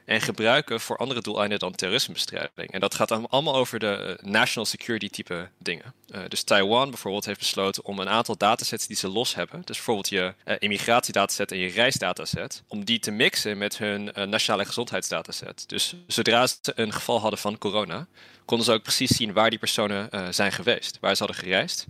En 0.04 0.20
gebruiken 0.20 0.80
voor 0.80 0.96
andere 0.96 1.20
doeleinden 1.20 1.58
dan 1.58 1.74
terrorismebestrijding. 1.74 2.70
En 2.70 2.80
dat 2.80 2.94
gaat 2.94 3.08
dan 3.08 3.28
allemaal 3.28 3.54
over 3.54 3.78
de 3.78 4.18
national 4.22 4.64
security 4.64 5.08
type 5.08 5.48
dingen. 5.58 5.94
Uh, 6.14 6.20
dus 6.28 6.42
Taiwan 6.42 6.90
bijvoorbeeld 6.90 7.24
heeft 7.24 7.38
besloten 7.38 7.84
om 7.84 7.98
een 7.98 8.08
aantal 8.08 8.36
datasets 8.36 8.86
die 8.86 8.96
ze 8.96 9.08
los 9.08 9.34
hebben, 9.34 9.62
dus 9.64 9.76
bijvoorbeeld 9.76 10.08
je 10.08 10.34
uh, 10.44 10.54
immigratiedataset 10.58 11.52
en 11.52 11.58
je 11.58 11.68
reisdataset, 11.68 12.62
om 12.68 12.84
die 12.84 12.98
te 12.98 13.10
mixen 13.10 13.58
met 13.58 13.78
hun 13.78 14.10
uh, 14.16 14.24
nationale 14.24 14.64
gezondheidsdataset. 14.64 15.68
Dus 15.68 15.94
zodra 16.06 16.46
ze 16.46 16.72
een 16.74 16.92
geval 16.92 17.20
hadden 17.20 17.38
van 17.38 17.58
corona, 17.58 18.06
konden 18.44 18.66
ze 18.66 18.72
ook 18.72 18.82
precies 18.82 19.16
zien 19.16 19.32
waar 19.32 19.50
die 19.50 19.58
personen 19.58 20.34
zijn 20.34 20.52
geweest, 20.52 20.98
waar 21.00 21.16
ze 21.16 21.24
hadden 21.24 21.42
gereisd. 21.42 21.86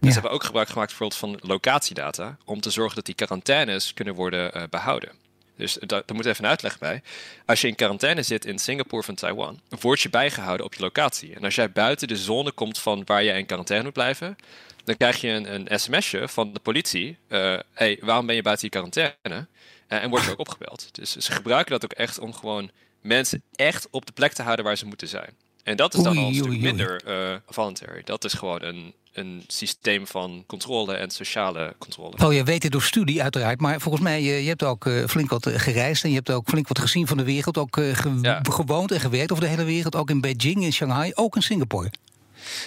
En 0.00 0.06
ze 0.06 0.12
hebben 0.12 0.30
ook 0.30 0.44
gebruik 0.44 0.68
gemaakt 0.68 0.88
bijvoorbeeld 0.88 1.20
van 1.20 1.50
locatiedata 1.50 2.36
om 2.44 2.60
te 2.60 2.70
zorgen 2.70 2.94
dat 2.94 3.04
die 3.06 3.14
quarantaines 3.14 3.94
kunnen 3.94 4.14
worden 4.14 4.68
behouden. 4.70 5.12
Dus 5.60 5.76
daar, 5.80 6.02
moet 6.12 6.26
even 6.26 6.44
een 6.44 6.50
uitleg 6.50 6.78
bij. 6.78 7.02
Als 7.46 7.60
je 7.60 7.68
in 7.68 7.74
quarantaine 7.74 8.22
zit 8.22 8.44
in 8.44 8.58
Singapore 8.58 9.02
van 9.02 9.14
Taiwan, 9.14 9.60
word 9.80 10.00
je 10.00 10.10
bijgehouden 10.10 10.66
op 10.66 10.74
je 10.74 10.80
locatie. 10.80 11.34
En 11.34 11.44
als 11.44 11.54
jij 11.54 11.72
buiten 11.72 12.08
de 12.08 12.16
zone 12.16 12.52
komt 12.52 12.78
van 12.78 13.02
waar 13.04 13.24
jij 13.24 13.38
in 13.38 13.46
quarantaine 13.46 13.84
moet 13.84 13.94
blijven, 13.94 14.36
dan 14.84 14.96
krijg 14.96 15.20
je 15.20 15.28
een, 15.28 15.54
een 15.54 15.80
sms'je 15.80 16.28
van 16.28 16.52
de 16.52 16.60
politie. 16.60 17.16
Uh, 17.28 17.58
hey, 17.72 17.98
waarom 18.00 18.26
ben 18.26 18.34
je 18.34 18.42
buiten 18.42 18.64
je 18.64 18.70
quarantaine? 18.70 19.46
Uh, 19.88 20.02
en 20.02 20.10
word 20.10 20.24
je 20.24 20.30
ook 20.30 20.38
opgebeld. 20.38 20.88
Dus 20.92 21.16
ze 21.16 21.32
gebruiken 21.32 21.72
dat 21.72 21.84
ook 21.84 21.92
echt 21.92 22.18
om 22.18 22.34
gewoon 22.34 22.70
mensen 23.00 23.42
echt 23.54 23.88
op 23.90 24.06
de 24.06 24.12
plek 24.12 24.32
te 24.32 24.42
houden 24.42 24.64
waar 24.64 24.76
ze 24.76 24.86
moeten 24.86 25.08
zijn. 25.08 25.30
En 25.62 25.76
dat 25.76 25.94
is 25.94 26.02
dan 26.02 26.18
al 26.18 26.26
een 26.26 26.34
stuk 26.34 26.60
minder 26.60 27.02
uh, 27.06 27.36
voluntary. 27.46 28.02
Dat 28.04 28.24
is 28.24 28.32
gewoon 28.32 28.62
een, 28.62 28.94
een 29.20 29.44
systeem 29.46 30.06
van 30.06 30.44
controle 30.46 30.94
en 30.94 31.10
sociale 31.10 31.74
controle. 31.78 32.16
Oh, 32.24 32.32
je 32.32 32.44
weet 32.44 32.62
het 32.62 32.72
door 32.72 32.82
studie 32.82 33.22
uiteraard, 33.22 33.60
maar 33.60 33.80
volgens 33.80 34.02
mij, 34.02 34.22
je, 34.22 34.42
je 34.42 34.48
hebt 34.48 34.62
ook 34.62 34.84
uh, 34.84 35.06
flink 35.06 35.30
wat 35.30 35.48
gereisd 35.54 36.04
en 36.04 36.08
je 36.08 36.14
hebt 36.14 36.30
ook 36.30 36.48
flink 36.48 36.68
wat 36.68 36.78
gezien 36.78 37.06
van 37.06 37.16
de 37.16 37.24
wereld. 37.24 37.58
Ook 37.58 37.76
uh, 37.76 37.94
ge 37.94 38.18
ja. 38.22 38.40
gewoond 38.42 38.92
en 38.92 39.00
gewerkt 39.00 39.32
over 39.32 39.44
de 39.44 39.50
hele 39.50 39.64
wereld, 39.64 39.96
ook 39.96 40.10
in 40.10 40.20
Beijing, 40.20 40.64
in 40.64 40.72
Shanghai, 40.72 41.12
ook 41.14 41.36
in 41.36 41.42
Singapore. 41.42 41.90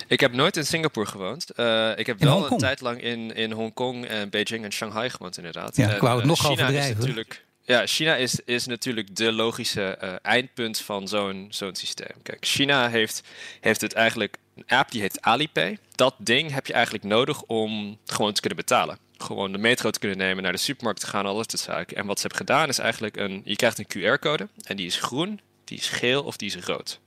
Ik 0.07 0.19
heb 0.19 0.33
nooit 0.33 0.57
in 0.57 0.65
Singapore 0.65 1.05
gewoond. 1.05 1.45
Uh, 1.55 1.97
ik 1.97 2.05
heb 2.05 2.19
in 2.19 2.27
wel 2.27 2.51
een 2.51 2.57
tijd 2.57 2.81
lang 2.81 3.01
in, 3.01 3.35
in 3.35 3.51
Hongkong 3.51 4.05
en 4.05 4.29
Beijing 4.29 4.63
en 4.63 4.71
Shanghai 4.71 5.09
gewoond, 5.09 5.37
inderdaad. 5.37 5.75
Ja, 5.75 5.93
ik 5.93 6.01
wou 6.01 6.17
het 6.17 6.25
nog 6.25 6.39
China. 6.39 6.67
Is 6.67 6.93
natuurlijk, 6.95 7.45
ja, 7.61 7.85
China 7.85 8.15
is, 8.15 8.39
is 8.45 8.65
natuurlijk 8.65 9.15
de 9.15 9.31
logische 9.31 9.97
uh, 10.03 10.13
eindpunt 10.21 10.79
van 10.79 11.07
zo'n 11.07 11.47
zo'n 11.49 11.75
systeem. 11.75 12.21
Kijk, 12.23 12.45
China 12.45 12.89
heeft, 12.89 13.21
heeft 13.59 13.81
het 13.81 13.93
eigenlijk 13.93 14.37
een 14.55 14.77
app 14.77 14.91
die 14.91 15.01
heet 15.01 15.21
Alipay. 15.21 15.77
Dat 15.95 16.15
ding 16.17 16.51
heb 16.51 16.67
je 16.67 16.73
eigenlijk 16.73 17.03
nodig 17.03 17.41
om 17.41 17.97
gewoon 18.05 18.33
te 18.33 18.39
kunnen 18.39 18.59
betalen. 18.59 18.97
gewoon 19.17 19.51
de 19.51 19.57
metro 19.57 19.89
te 19.89 19.99
kunnen 19.99 20.17
nemen, 20.17 20.43
naar 20.43 20.51
de 20.51 20.57
supermarkt 20.57 20.99
te 20.99 21.07
gaan, 21.07 21.25
alles 21.25 21.45
te 21.45 21.57
zaken. 21.57 21.97
En 21.97 22.05
wat 22.05 22.19
ze 22.19 22.27
hebben 22.27 22.47
gedaan 22.47 22.69
is 22.69 22.79
eigenlijk 22.79 23.17
een, 23.17 23.41
je 23.45 23.55
krijgt 23.55 23.79
een 23.79 23.87
QR-code 23.87 24.47
en 24.63 24.75
die 24.75 24.85
is 24.85 24.99
groen, 24.99 25.39
die 25.63 25.77
is 25.77 25.89
geel 25.89 26.23
of 26.23 26.37
die 26.37 26.55
is 26.55 26.65
rood. 26.65 26.99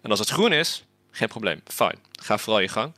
En 0.00 0.10
als 0.10 0.18
het 0.18 0.28
groen 0.28 0.52
is, 0.52 0.84
geen 1.10 1.28
probleem, 1.28 1.60
fijn, 1.64 1.98
ga 2.20 2.38
vooral 2.38 2.60
je 2.60 2.68
gang. 2.68 2.92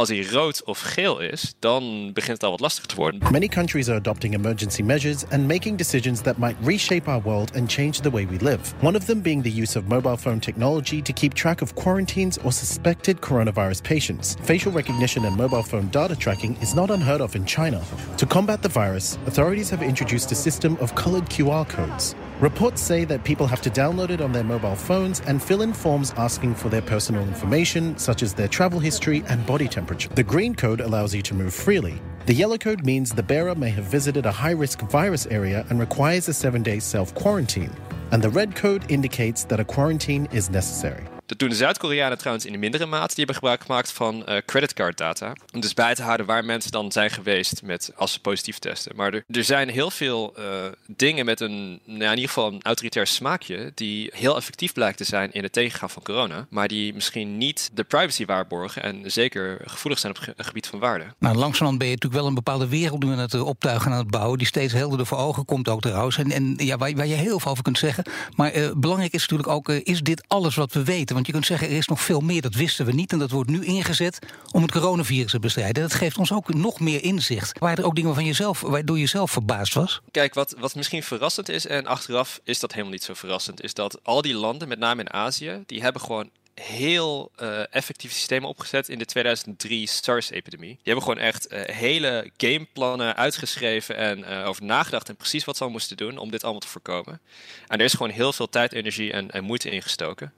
Als 0.00 0.08
hij 0.08 0.26
rood 0.30 0.64
of 0.64 0.80
geel 0.80 1.20
is, 1.20 1.54
dan 1.58 2.12
begint 2.12 2.32
het 2.32 2.42
al 2.42 2.50
wat 2.50 2.60
lastiger 2.60 2.88
te 2.88 2.94
worden. 2.94 3.20
Many 3.30 3.48
countries 3.48 3.88
are 3.88 3.98
adopting 3.98 4.34
emergency 4.34 4.82
measures 4.82 5.24
and 5.30 5.46
making 5.46 5.76
decisions 5.78 6.20
that 6.20 6.38
might 6.38 6.56
reshape 6.62 7.10
our 7.10 7.22
world 7.22 7.56
and 7.56 7.72
change 7.72 8.00
the 8.00 8.10
way 8.10 8.26
we 8.26 8.36
live. 8.38 8.60
One 8.80 8.96
of 8.98 9.04
them 9.04 9.20
being 9.20 9.42
the 9.42 9.62
use 9.62 9.78
of 9.78 9.88
mobile 9.88 10.16
phone 10.16 10.38
technology 10.38 11.02
to 11.02 11.12
keep 11.12 11.34
track 11.34 11.62
of 11.62 11.74
quarantines 11.74 12.38
or 12.38 12.52
suspected 12.52 13.20
coronavirus 13.20 13.82
patients. 13.82 14.36
Facial 14.42 14.72
recognition 14.72 15.24
and 15.24 15.36
mobile 15.36 15.62
phone 15.62 15.88
data 15.90 16.16
tracking 16.16 16.56
is 16.62 16.74
not 16.74 16.90
unheard 16.90 17.20
of 17.20 17.34
in 17.34 17.44
China. 17.44 17.82
To 18.16 18.26
combat 18.26 18.62
the 18.62 18.70
virus, 18.70 19.18
authorities 19.26 19.70
have 19.70 19.82
introduced 19.82 20.32
a 20.32 20.34
system 20.34 20.76
of 20.80 20.94
colored 20.94 21.28
QR 21.28 21.64
codes. 21.68 22.14
Reports 22.40 22.80
say 22.80 23.04
that 23.04 23.22
people 23.22 23.46
have 23.46 23.60
to 23.60 23.70
download 23.70 24.08
it 24.08 24.22
on 24.22 24.32
their 24.32 24.44
mobile 24.44 24.76
phones 24.76 25.20
and 25.26 25.42
fill 25.42 25.60
in 25.60 25.74
forms 25.74 26.14
asking 26.16 26.54
for 26.54 26.70
their 26.70 26.80
personal 26.80 27.22
information, 27.22 27.98
such 27.98 28.22
as 28.22 28.32
their 28.32 28.48
travel 28.48 28.80
history 28.80 29.22
and 29.28 29.44
body 29.44 29.68
temperature. 29.68 29.89
The 29.98 30.22
green 30.22 30.54
code 30.54 30.80
allows 30.80 31.14
you 31.14 31.22
to 31.22 31.34
move 31.34 31.54
freely. 31.54 32.00
The 32.26 32.34
yellow 32.34 32.58
code 32.58 32.84
means 32.84 33.10
the 33.10 33.22
bearer 33.22 33.54
may 33.54 33.70
have 33.70 33.84
visited 33.84 34.26
a 34.26 34.32
high 34.32 34.52
risk 34.52 34.80
virus 34.82 35.26
area 35.26 35.66
and 35.70 35.80
requires 35.80 36.28
a 36.28 36.34
seven 36.34 36.62
day 36.62 36.78
self 36.80 37.14
quarantine. 37.14 37.74
And 38.12 38.22
the 38.22 38.30
red 38.30 38.54
code 38.54 38.90
indicates 38.90 39.44
that 39.44 39.60
a 39.60 39.64
quarantine 39.64 40.28
is 40.32 40.50
necessary. 40.50 41.06
Dat 41.30 41.38
doen 41.38 41.48
de 41.48 41.54
Zuid-Koreanen 41.54 42.18
trouwens 42.18 42.46
in 42.46 42.54
een 42.54 42.60
mindere 42.60 42.86
mate. 42.86 43.06
Die 43.06 43.16
hebben 43.16 43.34
gebruik 43.34 43.62
gemaakt 43.62 43.92
van 43.92 44.24
uh, 44.28 44.36
creditcarddata. 44.46 45.32
Om 45.52 45.60
dus 45.60 45.74
bij 45.74 45.94
te 45.94 46.02
houden 46.02 46.26
waar 46.26 46.44
mensen 46.44 46.70
dan 46.70 46.92
zijn 46.92 47.10
geweest 47.10 47.62
met, 47.62 47.92
als 47.96 48.12
ze 48.12 48.20
positief 48.20 48.58
testen. 48.58 48.96
Maar 48.96 49.14
er, 49.14 49.24
er 49.30 49.44
zijn 49.44 49.68
heel 49.68 49.90
veel 49.90 50.34
uh, 50.38 50.44
dingen 50.86 51.24
met 51.24 51.40
een, 51.40 51.80
nou, 51.84 52.02
in 52.02 52.10
ieder 52.10 52.28
geval 52.28 52.52
een 52.52 52.62
autoritair 52.62 53.06
smaakje. 53.06 53.72
die 53.74 54.10
heel 54.14 54.36
effectief 54.36 54.72
blijkt 54.72 54.96
te 54.96 55.04
zijn 55.04 55.32
in 55.32 55.42
het 55.42 55.52
tegengaan 55.52 55.90
van 55.90 56.02
corona. 56.02 56.46
Maar 56.48 56.68
die 56.68 56.94
misschien 56.94 57.38
niet 57.38 57.70
de 57.72 57.84
privacy 57.84 58.24
waarborgen. 58.24 58.82
en 58.82 59.10
zeker 59.10 59.58
gevoelig 59.64 59.98
zijn 59.98 60.16
op 60.16 60.26
het 60.36 60.46
gebied 60.46 60.66
van 60.66 60.78
waarde. 60.78 61.04
Nou, 61.18 61.36
langzamerhand 61.36 61.78
ben 61.78 61.88
je 61.88 61.94
natuurlijk 61.94 62.20
wel 62.20 62.30
een 62.30 62.34
bepaalde 62.34 62.68
wereld 62.68 63.02
nu 63.02 63.12
aan 63.12 63.18
het 63.18 63.40
optuigen 63.40 63.92
aan 63.92 63.98
het 63.98 64.10
bouwen. 64.10 64.38
die 64.38 64.46
steeds 64.46 64.72
helderder 64.72 65.06
voor 65.06 65.18
ogen 65.18 65.44
komt 65.44 65.68
ook 65.68 65.80
trouwens. 65.80 66.18
En, 66.18 66.30
en 66.30 66.54
ja, 66.56 66.76
waar, 66.76 66.94
waar 66.94 67.06
je 67.06 67.14
heel 67.14 67.40
veel 67.40 67.50
over 67.50 67.62
kunt 67.62 67.78
zeggen. 67.78 68.04
Maar 68.36 68.52
belangrijk 68.76 69.12
is 69.12 69.20
natuurlijk 69.20 69.48
ook: 69.48 69.68
is 69.68 70.00
dit 70.00 70.24
alles 70.26 70.54
wat 70.54 70.72
we 70.72 70.84
weten? 70.84 71.18
Want 71.20 71.32
je 71.32 71.38
kunt 71.38 71.50
zeggen, 71.50 71.76
er 71.76 71.82
is 71.82 71.88
nog 71.88 72.00
veel 72.00 72.20
meer, 72.20 72.42
dat 72.42 72.54
wisten 72.54 72.86
we 72.86 72.92
niet. 72.92 73.12
En 73.12 73.18
dat 73.18 73.30
wordt 73.30 73.50
nu 73.50 73.64
ingezet 73.64 74.18
om 74.52 74.62
het 74.62 74.72
coronavirus 74.72 75.30
te 75.30 75.38
bestrijden. 75.38 75.82
Dat 75.82 75.94
geeft 75.94 76.18
ons 76.18 76.32
ook 76.32 76.54
nog 76.54 76.80
meer 76.80 77.02
inzicht. 77.02 77.58
Waren 77.58 77.78
er 77.78 77.84
ook 77.84 77.94
dingen 77.94 78.14
van 78.14 78.24
jezelf, 78.24 78.60
waardoor 78.60 78.98
je 78.98 79.06
zelf 79.06 79.30
verbaasd 79.30 79.74
was? 79.74 80.00
Kijk, 80.10 80.34
wat, 80.34 80.54
wat 80.58 80.74
misschien 80.74 81.02
verrassend 81.02 81.48
is, 81.48 81.66
en 81.66 81.86
achteraf 81.86 82.40
is 82.44 82.60
dat 82.60 82.72
helemaal 82.72 82.92
niet 82.92 83.02
zo 83.02 83.14
verrassend, 83.14 83.62
is 83.62 83.74
dat 83.74 83.98
al 84.02 84.22
die 84.22 84.34
landen, 84.34 84.68
met 84.68 84.78
name 84.78 85.00
in 85.00 85.12
Azië, 85.12 85.62
die 85.66 85.82
hebben 85.82 86.02
gewoon 86.02 86.30
heel 86.54 87.30
uh, 87.42 87.74
effectieve 87.74 88.14
systemen 88.14 88.48
opgezet 88.48 88.88
in 88.88 88.98
de 88.98 89.04
2003 89.04 89.86
SARS-epidemie. 89.86 90.68
Die 90.68 90.80
hebben 90.82 91.02
gewoon 91.02 91.18
echt 91.18 91.52
uh, 91.52 91.60
hele 91.64 92.30
gameplannen 92.36 93.16
uitgeschreven 93.16 93.96
en 93.96 94.18
uh, 94.18 94.48
over 94.48 94.64
nagedacht 94.64 95.08
en 95.08 95.16
precies 95.16 95.44
wat 95.44 95.56
ze 95.56 95.64
al 95.64 95.70
moesten 95.70 95.96
doen 95.96 96.18
om 96.18 96.30
dit 96.30 96.42
allemaal 96.42 96.60
te 96.60 96.68
voorkomen. 96.68 97.20
En 97.66 97.78
er 97.78 97.84
is 97.84 97.92
gewoon 97.92 98.10
heel 98.10 98.32
veel 98.32 98.48
tijd, 98.48 98.72
energie 98.72 99.12
en, 99.12 99.30
en 99.30 99.44
moeite 99.44 99.70
ingestoken. 99.70 100.32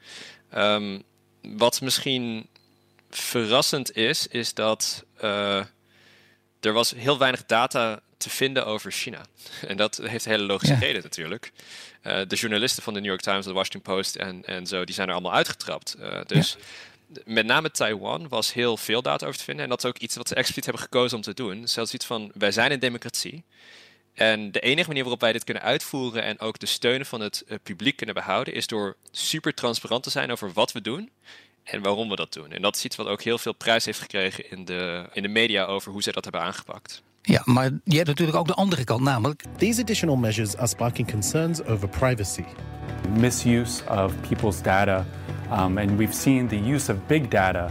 Um, 0.56 1.02
wat 1.42 1.80
misschien 1.80 2.49
verrassend 3.11 3.97
is, 3.97 4.26
is 4.26 4.54
dat 4.54 5.04
uh, 5.25 5.64
er 6.61 6.73
was 6.73 6.90
heel 6.97 7.18
weinig 7.18 7.47
data 7.47 8.00
te 8.16 8.30
vinden 8.30 8.66
over 8.66 8.92
China. 8.92 9.25
En 9.68 9.76
dat 9.76 10.00
heeft 10.02 10.25
hele 10.25 10.44
logische 10.44 10.75
ja. 10.75 10.80
reden 10.80 11.02
natuurlijk. 11.02 11.52
Uh, 12.02 12.21
de 12.28 12.37
journalisten 12.37 12.82
van 12.82 12.94
de 12.94 13.00
New 13.00 13.09
York 13.09 13.21
Times, 13.21 13.44
de 13.44 13.52
Washington 13.52 13.94
Post 13.94 14.16
en, 14.16 14.44
en 14.44 14.66
zo, 14.66 14.85
die 14.85 14.94
zijn 14.94 15.09
er 15.09 15.14
allemaal 15.14 15.32
uitgetrapt. 15.32 15.97
Uh, 16.00 16.21
dus 16.26 16.56
ja. 17.09 17.21
met 17.25 17.47
name 17.47 17.71
Taiwan 17.71 18.28
was 18.28 18.52
heel 18.52 18.76
veel 18.76 19.02
data 19.02 19.26
over 19.26 19.38
te 19.38 19.44
vinden. 19.44 19.64
En 19.64 19.71
dat 19.71 19.85
is 19.85 19.90
ook 19.90 19.99
iets 19.99 20.16
wat 20.16 20.28
ze 20.28 20.35
expliciet 20.35 20.64
hebben 20.64 20.82
gekozen 20.82 21.16
om 21.16 21.23
te 21.23 21.35
doen. 21.35 21.68
Zelfs 21.68 21.94
iets 21.94 22.06
van, 22.06 22.30
wij 22.35 22.52
zijn 22.52 22.73
een 22.73 22.78
democratie. 22.78 23.44
En 24.14 24.52
de 24.52 24.61
enige 24.61 24.88
manier 24.88 25.02
waarop 25.02 25.21
wij 25.21 25.33
dit 25.33 25.45
kunnen 25.45 25.62
uitvoeren 25.62 26.23
en 26.23 26.40
ook 26.40 26.59
de 26.59 26.66
steun 26.66 27.04
van 27.04 27.21
het 27.21 27.45
uh, 27.47 27.59
publiek 27.62 27.97
kunnen 27.97 28.14
behouden, 28.14 28.54
is 28.54 28.66
door 28.66 28.97
super 29.11 29.54
transparant 29.54 30.02
te 30.02 30.11
zijn 30.11 30.31
over 30.31 30.52
wat 30.52 30.73
we 30.73 30.81
doen 30.81 31.11
en 31.64 31.83
waarom 31.83 32.09
we 32.09 32.16
dat 32.16 32.33
doen. 32.33 32.52
En 32.52 32.62
dat 32.62 32.76
is 32.76 32.85
iets 32.85 32.97
wat 32.97 33.07
ook 33.07 33.23
heel 33.23 33.38
veel 33.38 33.54
prijs 33.54 33.85
heeft 33.85 34.00
gekregen 34.00 34.50
in 34.50 34.64
de, 34.64 35.09
in 35.12 35.23
de 35.23 35.28
media 35.28 35.64
over 35.64 35.92
hoe 35.92 36.02
zij 36.02 36.12
dat 36.12 36.25
hebben 36.25 36.42
aangepakt. 36.42 37.02
Ja, 37.23 37.42
maar 37.45 37.71
je 37.85 37.97
hebt 37.97 38.09
natuurlijk 38.09 38.38
ook 38.38 38.47
de 38.47 38.54
andere 38.54 38.85
kant, 38.85 39.00
namelijk. 39.00 39.45
These 39.57 39.81
additional 39.81 40.16
measures 40.16 40.57
are 40.57 40.66
sparking 40.66 41.11
concerns 41.11 41.64
over 41.64 41.88
privacy. 41.88 42.45
Misuse 43.19 43.83
of 43.88 44.14
people's 44.28 44.62
data. 44.62 45.07
Um, 45.52 45.78
and 45.78 45.90
we've 45.97 46.14
seen 46.14 46.49
the 46.49 46.73
use 46.73 46.92
of 46.92 46.99
big 47.07 47.28
data 47.28 47.71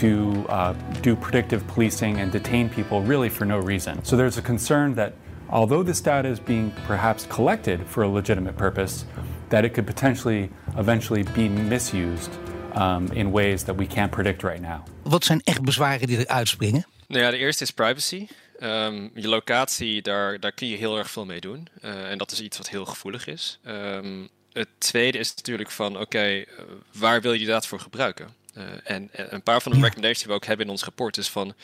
to 0.00 0.06
uh, 0.48 0.70
do 1.00 1.16
predictive 1.16 1.64
policing 1.64 2.20
and 2.20 2.32
detain 2.32 2.68
people 2.68 3.02
really 3.06 3.30
for 3.30 3.46
no 3.46 3.58
reason. 3.58 4.04
So 4.04 4.16
there's 4.16 4.38
a 4.38 4.42
concern 4.42 4.94
that 4.94 5.12
although 5.50 5.84
this 5.84 6.00
data 6.00 6.28
is 6.28 6.42
being 6.42 6.72
perhaps 6.86 7.26
collected 7.26 7.80
for 7.86 8.04
a 8.04 8.08
legitimate 8.08 8.56
purpose, 8.56 9.04
that 9.48 9.64
it 9.64 9.72
could 9.72 9.86
potentially 9.86 10.50
eventually 10.76 11.24
be 11.34 11.48
misused 11.48 12.30
um, 12.74 13.08
in 13.12 13.30
ways 13.30 13.64
that 13.64 13.76
we 13.76 13.86
can't 13.86 14.10
predict 14.10 14.42
right 14.42 14.60
now. 14.60 14.82
Wat 15.02 15.24
zijn 15.24 15.40
echt 15.44 15.62
bezwaren 15.62 16.06
die 16.06 16.18
er 16.18 16.26
uitspringen? 16.26 16.86
Nou 17.06 17.22
ja, 17.22 17.30
de 17.30 17.36
eerste 17.36 17.64
is 17.64 17.70
privacy. 17.70 18.28
Um, 18.60 19.10
je 19.14 19.28
locatie, 19.28 20.02
daar, 20.02 20.40
daar 20.40 20.52
kun 20.52 20.68
je 20.68 20.76
heel 20.76 20.98
erg 20.98 21.10
veel 21.10 21.24
mee 21.24 21.40
doen. 21.40 21.68
Uh, 21.82 22.10
en 22.10 22.18
dat 22.18 22.32
is 22.32 22.40
iets 22.40 22.56
wat 22.56 22.68
heel 22.68 22.84
gevoelig 22.84 23.26
is. 23.26 23.58
Um, 23.66 24.28
het 24.52 24.68
tweede 24.78 25.18
is 25.18 25.34
natuurlijk 25.34 25.70
van, 25.70 25.92
oké, 25.92 26.02
okay, 26.02 26.38
uh, 26.38 26.46
waar 26.92 27.20
wil 27.20 27.32
je 27.32 27.46
data 27.46 27.68
voor 27.68 27.80
gebruiken? 27.80 28.28
Uh, 28.56 28.64
en, 28.84 29.08
en, 29.12 29.34
een 29.34 29.42
paar 29.42 29.62
van 29.62 29.72
de 29.72 29.78
recommendations 29.78 30.18
die 30.18 30.28
we 30.28 30.34
ook 30.34 30.44
hebben 30.44 30.66
in 30.66 30.72
ons 30.72 30.84
rapport 30.84 31.16
is 31.16 31.28
van 31.28 31.54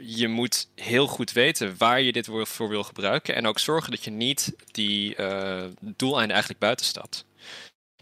je 0.00 0.28
moet 0.28 0.68
heel 0.74 1.06
goed 1.06 1.32
weten 1.32 1.74
waar 1.78 2.00
je 2.00 2.12
dit 2.12 2.28
voor 2.42 2.68
wil 2.68 2.82
gebruiken. 2.82 3.34
En 3.34 3.46
ook 3.46 3.58
zorgen 3.58 3.90
dat 3.90 4.04
je 4.04 4.10
niet 4.10 4.52
die 4.70 5.16
uh, 5.16 5.64
doeleinden 5.80 6.30
eigenlijk 6.30 6.60
buiten 6.60 6.86
stapt. 6.86 7.24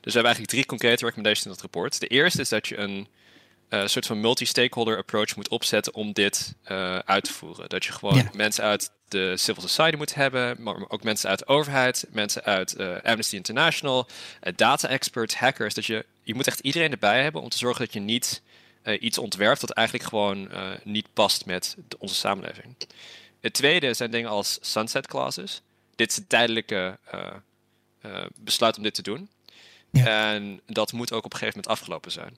Dus 0.00 0.12
we 0.12 0.18
hebben 0.18 0.24
eigenlijk 0.24 0.52
drie 0.52 0.66
concrete 0.66 1.04
recommendations 1.04 1.44
in 1.44 1.50
dat 1.50 1.60
rapport. 1.60 2.00
De 2.00 2.06
eerste 2.06 2.40
is 2.40 2.48
dat 2.48 2.68
je 2.68 2.76
een 2.76 3.08
uh, 3.68 3.86
soort 3.86 4.06
van 4.06 4.20
multi-stakeholder 4.20 4.96
approach 4.96 5.36
moet 5.36 5.48
opzetten 5.48 5.94
om 5.94 6.12
dit 6.12 6.54
uh, 6.64 6.98
uit 6.98 7.24
te 7.24 7.32
voeren. 7.32 7.68
Dat 7.68 7.84
je 7.84 7.92
gewoon 7.92 8.16
ja. 8.16 8.30
mensen 8.32 8.64
uit 8.64 8.90
de 9.08 9.36
civil 9.36 9.68
society 9.68 9.96
moet 9.96 10.14
hebben, 10.14 10.62
maar 10.62 10.88
ook 10.88 11.02
mensen 11.02 11.28
uit 11.28 11.38
de 11.38 11.46
overheid, 11.46 12.06
mensen 12.10 12.44
uit 12.44 12.74
uh, 12.78 12.96
Amnesty 13.02 13.36
International, 13.36 14.08
data 14.56 14.88
experts, 14.88 15.34
hackers. 15.34 15.74
Dat 15.74 15.86
je, 15.86 16.06
je 16.22 16.34
moet 16.34 16.46
echt 16.46 16.60
iedereen 16.60 16.90
erbij 16.90 17.22
hebben 17.22 17.42
om 17.42 17.48
te 17.48 17.58
zorgen 17.58 17.84
dat 17.84 17.92
je 17.92 18.00
niet 18.00 18.42
uh, 18.84 19.02
iets 19.02 19.18
ontwerpt 19.18 19.60
dat 19.60 19.70
eigenlijk 19.70 20.08
gewoon 20.08 20.48
uh, 20.52 20.70
niet 20.84 21.06
past 21.12 21.46
met 21.46 21.76
de, 21.88 21.98
onze 21.98 22.14
samenleving. 22.14 22.76
Het 23.40 23.52
tweede 23.52 23.94
zijn 23.94 24.10
dingen 24.10 24.30
als 24.30 24.58
sunset 24.60 25.06
clauses. 25.06 25.62
Dit 25.94 26.10
is 26.10 26.16
een 26.16 26.26
tijdelijke 26.26 26.98
uh, 27.14 28.24
besluit 28.34 28.76
om 28.76 28.82
dit 28.82 28.94
te 28.94 29.02
doen. 29.02 29.28
Ja. 29.90 30.32
En 30.32 30.60
dat 30.66 30.92
moet 30.92 31.12
ook 31.12 31.24
op 31.24 31.32
een 31.32 31.38
gegeven 31.38 31.60
moment 31.60 31.80
afgelopen 31.80 32.12
zijn. 32.12 32.36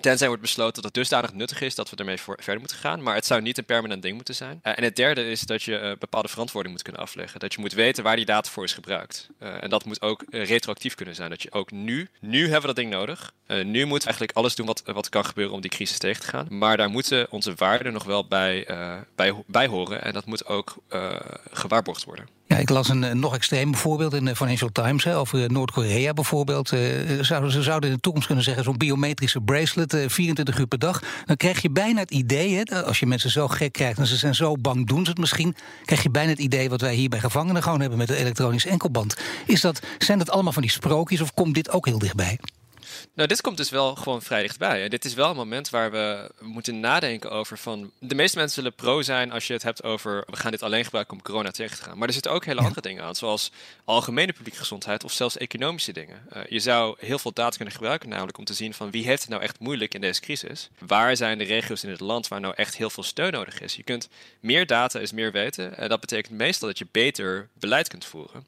Tenzij 0.00 0.26
wordt 0.26 0.42
besloten 0.42 0.74
dat 0.74 0.84
het 0.84 0.94
dusdanig 0.94 1.32
nuttig 1.32 1.60
is 1.60 1.74
dat 1.74 1.90
we 1.90 1.96
ermee 1.96 2.20
verder 2.20 2.58
moeten 2.58 2.76
gaan. 2.76 3.02
Maar 3.02 3.14
het 3.14 3.26
zou 3.26 3.42
niet 3.42 3.58
een 3.58 3.64
permanent 3.64 4.02
ding 4.02 4.14
moeten 4.14 4.34
zijn. 4.34 4.60
Uh, 4.62 4.72
en 4.76 4.84
het 4.84 4.96
derde 4.96 5.30
is 5.30 5.40
dat 5.40 5.62
je 5.62 5.80
uh, 5.80 5.92
bepaalde 5.98 6.28
verantwoording 6.28 6.74
moet 6.74 6.84
kunnen 6.84 7.02
afleggen. 7.02 7.40
Dat 7.40 7.54
je 7.54 7.60
moet 7.60 7.72
weten 7.72 8.04
waar 8.04 8.16
die 8.16 8.24
data 8.24 8.50
voor 8.50 8.64
is 8.64 8.72
gebruikt. 8.72 9.28
Uh, 9.42 9.62
en 9.62 9.70
dat 9.70 9.84
moet 9.84 10.02
ook 10.02 10.24
retroactief 10.30 10.94
kunnen 10.94 11.14
zijn. 11.14 11.30
Dat 11.30 11.42
je 11.42 11.52
ook 11.52 11.70
nu, 11.70 12.08
nu 12.20 12.42
hebben 12.42 12.60
we 12.60 12.66
dat 12.66 12.76
ding 12.76 12.90
nodig. 12.90 13.32
nu 13.46 13.84
moeten 13.84 14.08
we 14.08 14.14
eigenlijk 14.14 14.32
alles 14.32 14.54
doen 14.54 14.66
wat, 14.66 14.82
wat 14.84 15.08
kan 15.08 15.24
gebeuren 15.24 15.54
om 15.54 15.60
die 15.60 15.70
crisis 15.70 15.98
tegen 15.98 16.22
te 16.22 16.28
gaan. 16.28 16.46
Maar 16.50 16.76
daar 16.76 16.90
moeten 16.90 17.30
onze 17.30 17.54
waarden 17.54 17.92
nog 17.92 18.04
wel 18.04 18.26
bij, 18.26 18.66
bij, 19.14 19.34
bij 19.46 19.66
horen. 19.66 20.02
En 20.02 20.12
dat 20.12 20.26
moet 20.26 20.46
ook 20.46 20.76
gewaarborgd 21.50 22.04
worden. 22.04 22.28
Ja, 22.52 22.58
ik 22.58 22.68
las 22.68 22.88
een, 22.88 23.02
een 23.02 23.20
nog 23.20 23.34
extreem 23.34 23.76
voorbeeld 23.76 24.14
in 24.14 24.24
de 24.24 24.36
Financial 24.36 24.72
Times 24.72 25.06
over 25.06 25.52
Noord-Korea 25.52 26.12
bijvoorbeeld. 26.12 26.72
Uh, 26.72 26.80
zouden, 27.20 27.50
ze 27.50 27.62
zouden 27.62 27.88
in 27.88 27.94
de 27.94 28.00
toekomst 28.00 28.26
kunnen 28.26 28.44
zeggen: 28.44 28.64
zo'n 28.64 28.76
biometrische 28.76 29.40
bracelet, 29.40 29.94
uh, 29.94 30.08
24 30.08 30.58
uur 30.58 30.66
per 30.66 30.78
dag. 30.78 31.02
Dan 31.24 31.36
krijg 31.36 31.62
je 31.62 31.70
bijna 31.70 32.00
het 32.00 32.10
idee, 32.10 32.56
hè, 32.56 32.84
als 32.84 33.00
je 33.00 33.06
mensen 33.06 33.30
zo 33.30 33.48
gek 33.48 33.72
krijgt 33.72 33.98
en 33.98 34.06
ze 34.06 34.16
zijn 34.16 34.34
zo 34.34 34.56
bang, 34.56 34.86
doen 34.86 35.04
ze 35.04 35.10
het 35.10 35.18
misschien. 35.18 35.56
Krijg 35.84 36.02
je 36.02 36.10
bijna 36.10 36.30
het 36.30 36.38
idee 36.38 36.68
wat 36.68 36.80
wij 36.80 36.94
hier 36.94 37.08
bij 37.08 37.20
gevangenen 37.20 37.62
gewoon 37.62 37.80
hebben 37.80 37.98
met 37.98 38.08
de 38.08 38.16
elektronische 38.16 38.68
enkelband. 38.68 39.16
Is 39.46 39.60
dat, 39.60 39.80
zijn 39.98 40.18
dat 40.18 40.30
allemaal 40.30 40.52
van 40.52 40.62
die 40.62 40.70
sprookjes 40.70 41.20
of 41.20 41.34
komt 41.34 41.54
dit 41.54 41.70
ook 41.70 41.86
heel 41.86 41.98
dichtbij? 41.98 42.38
Nou, 43.14 43.28
dit 43.28 43.40
komt 43.40 43.56
dus 43.56 43.70
wel 43.70 43.94
gewoon 43.94 44.22
vrij 44.22 44.42
dichtbij. 44.42 44.88
Dit 44.88 45.04
is 45.04 45.14
wel 45.14 45.30
een 45.30 45.36
moment 45.36 45.70
waar 45.70 45.90
we 45.90 46.30
moeten 46.40 46.80
nadenken 46.80 47.30
over 47.30 47.58
van... 47.58 47.90
De 47.98 48.14
meeste 48.14 48.36
mensen 48.36 48.54
zullen 48.54 48.74
pro 48.74 49.02
zijn 49.02 49.32
als 49.32 49.46
je 49.46 49.52
het 49.52 49.62
hebt 49.62 49.82
over... 49.82 50.24
we 50.26 50.36
gaan 50.36 50.50
dit 50.50 50.62
alleen 50.62 50.84
gebruiken 50.84 51.16
om 51.16 51.22
corona 51.22 51.50
tegen 51.50 51.76
te 51.76 51.82
gaan. 51.82 51.98
Maar 51.98 52.08
er 52.08 52.14
zitten 52.14 52.32
ook 52.32 52.44
hele 52.44 52.60
andere 52.60 52.80
dingen 52.80 53.04
aan, 53.04 53.14
zoals 53.14 53.50
algemene 53.84 54.32
publieke 54.32 54.58
gezondheid 54.58 55.04
of 55.04 55.12
zelfs 55.12 55.36
economische 55.36 55.92
dingen. 55.92 56.26
Uh, 56.36 56.42
je 56.48 56.60
zou 56.60 56.96
heel 56.98 57.18
veel 57.18 57.32
data 57.32 57.56
kunnen 57.56 57.74
gebruiken, 57.74 58.08
namelijk 58.08 58.38
om 58.38 58.44
te 58.44 58.54
zien 58.54 58.74
van 58.74 58.90
wie 58.90 59.04
heeft 59.04 59.20
het 59.20 59.30
nou 59.30 59.42
echt 59.42 59.58
moeilijk 59.58 59.94
in 59.94 60.00
deze 60.00 60.20
crisis. 60.20 60.70
Waar 60.78 61.16
zijn 61.16 61.38
de 61.38 61.44
regio's 61.44 61.84
in 61.84 61.90
het 61.90 62.00
land 62.00 62.28
waar 62.28 62.40
nou 62.40 62.54
echt 62.56 62.76
heel 62.76 62.90
veel 62.90 63.02
steun 63.02 63.32
nodig 63.32 63.60
is? 63.60 63.74
Je 63.74 63.82
kunt 63.82 64.08
meer 64.40 64.66
data 64.66 64.98
is 64.98 65.12
meer 65.12 65.32
weten. 65.32 65.76
En 65.76 65.88
dat 65.88 66.00
betekent 66.00 66.38
meestal 66.38 66.68
dat 66.68 66.78
je 66.78 66.86
beter 66.90 67.48
beleid 67.54 67.88
kunt 67.88 68.04
voeren. 68.04 68.46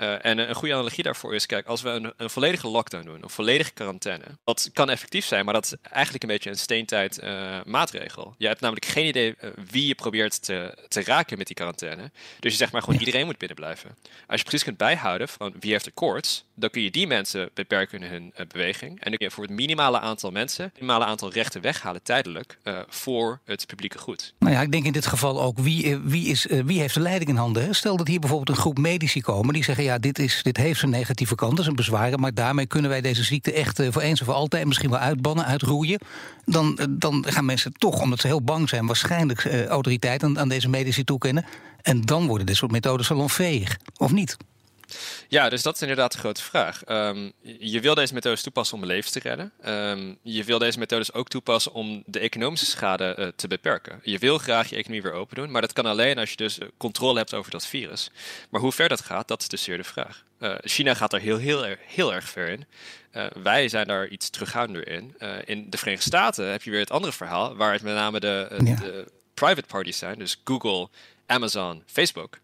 Uh, 0.00 0.24
en 0.24 0.38
een 0.38 0.54
goede 0.54 0.74
analogie 0.74 1.02
daarvoor 1.02 1.34
is, 1.34 1.46
kijk, 1.46 1.66
als 1.66 1.82
we 1.82 1.88
een, 1.88 2.12
een, 2.16 2.30
volledige 2.30 2.68
lockdown 2.68 3.04
doen, 3.04 3.22
een 3.22 3.30
volledige 3.30 3.72
quarantaine, 3.72 4.24
dat 4.44 4.70
kan 4.72 4.90
effectief 4.90 5.24
zijn, 5.24 5.44
maar 5.44 5.54
dat 5.54 5.64
is 5.64 5.74
eigenlijk 5.90 6.22
een 6.22 6.28
beetje 6.28 6.50
een 6.50 6.56
steentijd 6.56 7.20
uh, 7.22 7.60
maatregel. 7.64 8.34
Je 8.38 8.46
hebt 8.46 8.60
namelijk 8.60 8.86
geen 8.86 9.06
idee 9.06 9.34
uh, 9.40 9.50
wie 9.70 9.86
je 9.86 9.94
probeert 9.94 10.42
te, 10.42 10.78
te 10.88 11.04
raken 11.04 11.38
met 11.38 11.46
die 11.46 11.56
quarantaine. 11.56 12.10
Dus 12.38 12.52
je 12.52 12.58
zegt 12.58 12.72
maar 12.72 12.80
gewoon, 12.80 12.98
ja. 12.98 13.04
iedereen 13.04 13.26
moet 13.26 13.38
binnen 13.38 13.56
blijven. 13.56 13.96
Als 14.26 14.38
je 14.38 14.46
precies 14.46 14.64
kunt 14.64 14.76
bijhouden 14.76 15.28
van 15.28 15.54
wie 15.58 15.72
heeft 15.72 15.86
er 15.86 15.92
koorts, 15.92 16.44
dan 16.54 16.70
kun 16.70 16.82
je 16.82 16.90
die 16.90 17.06
mensen 17.06 17.50
beperken 17.54 18.02
in 18.02 18.10
hun 18.10 18.32
beweging. 18.48 18.90
En 18.90 19.08
dan 19.10 19.16
kun 19.16 19.26
je 19.26 19.30
voor 19.30 19.44
het 19.44 19.52
minimale 19.52 20.00
aantal 20.00 20.30
mensen, 20.30 20.64
het 20.64 20.80
minimale 20.80 21.04
aantal 21.04 21.32
rechten 21.32 21.60
weghalen 21.60 22.02
tijdelijk 22.02 22.58
voor 22.88 23.40
het 23.44 23.66
publieke 23.66 23.98
goed. 23.98 24.34
Nou 24.38 24.52
ja, 24.52 24.60
ik 24.60 24.72
denk 24.72 24.84
in 24.84 24.92
dit 24.92 25.06
geval 25.06 25.42
ook, 25.42 25.58
wie, 25.58 25.96
wie, 25.96 26.26
is, 26.26 26.46
wie 26.64 26.80
heeft 26.80 26.94
de 26.94 27.00
leiding 27.00 27.30
in 27.30 27.36
handen? 27.36 27.74
Stel 27.74 27.96
dat 27.96 28.06
hier 28.06 28.20
bijvoorbeeld 28.20 28.56
een 28.56 28.62
groep 28.62 28.78
medici 28.78 29.20
komen 29.20 29.54
die 29.54 29.64
zeggen, 29.64 29.84
ja, 29.84 29.89
dit, 29.98 30.18
is, 30.18 30.42
dit 30.42 30.56
heeft 30.56 30.78
zijn 30.78 30.90
negatieve 30.90 31.34
kanten, 31.34 31.64
zijn 31.64 31.76
bezwaren. 31.76 32.20
Maar 32.20 32.34
daarmee 32.34 32.66
kunnen 32.66 32.90
wij 32.90 33.00
deze 33.00 33.24
ziekte 33.24 33.52
echt 33.52 33.82
voor 33.90 34.02
eens 34.02 34.20
en 34.20 34.26
voor 34.26 34.34
altijd 34.34 34.66
misschien 34.66 34.90
wel 34.90 34.98
uitbannen, 34.98 35.44
uitroeien. 35.44 35.98
Dan, 36.44 36.78
dan 36.90 37.24
gaan 37.28 37.44
mensen 37.44 37.72
toch, 37.72 38.00
omdat 38.00 38.20
ze 38.20 38.26
heel 38.26 38.42
bang 38.42 38.68
zijn, 38.68 38.86
waarschijnlijk 38.86 39.44
uh, 39.44 39.66
autoriteit 39.66 40.22
aan, 40.22 40.38
aan 40.38 40.48
deze 40.48 40.68
medici 40.68 41.04
toekennen. 41.04 41.44
En 41.82 42.00
dan 42.00 42.26
worden 42.26 42.46
dit 42.46 42.56
soort 42.56 42.70
methoden 42.70 43.06
salonveeg, 43.06 43.76
of 43.96 44.12
niet? 44.12 44.36
Ja, 45.28 45.48
dus 45.48 45.62
dat 45.62 45.74
is 45.74 45.80
inderdaad 45.80 46.12
de 46.12 46.18
grote 46.18 46.42
vraag. 46.42 46.82
Um, 46.88 47.32
je 47.58 47.80
wil 47.80 47.94
deze 47.94 48.14
methodes 48.14 48.42
toepassen 48.42 48.76
om 48.76 48.84
levens 48.84 49.12
te 49.12 49.18
redden. 49.18 49.52
Um, 49.66 50.18
je 50.22 50.44
wil 50.44 50.58
deze 50.58 50.78
methodes 50.78 51.12
ook 51.12 51.28
toepassen 51.28 51.72
om 51.72 52.02
de 52.06 52.18
economische 52.18 52.66
schade 52.66 53.16
uh, 53.18 53.28
te 53.36 53.48
beperken. 53.48 54.00
Je 54.02 54.18
wil 54.18 54.38
graag 54.38 54.70
je 54.70 54.76
economie 54.76 55.02
weer 55.02 55.12
open 55.12 55.36
doen, 55.36 55.50
maar 55.50 55.60
dat 55.60 55.72
kan 55.72 55.86
alleen 55.86 56.18
als 56.18 56.30
je 56.30 56.36
dus 56.36 56.58
controle 56.76 57.18
hebt 57.18 57.34
over 57.34 57.50
dat 57.50 57.66
virus. 57.66 58.10
Maar 58.50 58.60
hoe 58.60 58.72
ver 58.72 58.88
dat 58.88 59.00
gaat, 59.00 59.28
dat 59.28 59.40
is 59.40 59.48
dus 59.48 59.62
zeer 59.62 59.76
de 59.76 59.84
vraag. 59.84 60.24
Uh, 60.40 60.54
China 60.60 60.94
gaat 60.94 61.10
daar 61.10 61.20
heel, 61.20 61.36
heel, 61.36 61.66
erg, 61.66 61.78
heel 61.86 62.14
erg 62.14 62.28
ver 62.28 62.48
in. 62.48 62.64
Uh, 63.12 63.26
wij 63.42 63.68
zijn 63.68 63.86
daar 63.86 64.08
iets 64.08 64.30
terughoudender 64.30 64.88
in. 64.88 65.14
in 65.44 65.70
de 65.70 65.78
Verenigde 65.78 66.06
Staten 66.06 66.50
heb 66.50 66.62
je 66.62 66.70
weer 66.70 66.80
het 66.80 66.90
andere 66.90 67.12
verhaal, 67.12 67.56
waar 67.56 67.72
het 67.72 67.82
met 67.82 67.94
name 67.94 68.20
de, 68.20 68.60
ja. 68.64 68.74
de 68.74 69.06
private 69.34 69.66
parties 69.66 69.98
zijn, 69.98 70.18
dus 70.18 70.40
Google, 70.44 70.88
Amazon, 71.26 71.82
Facebook 71.86 72.38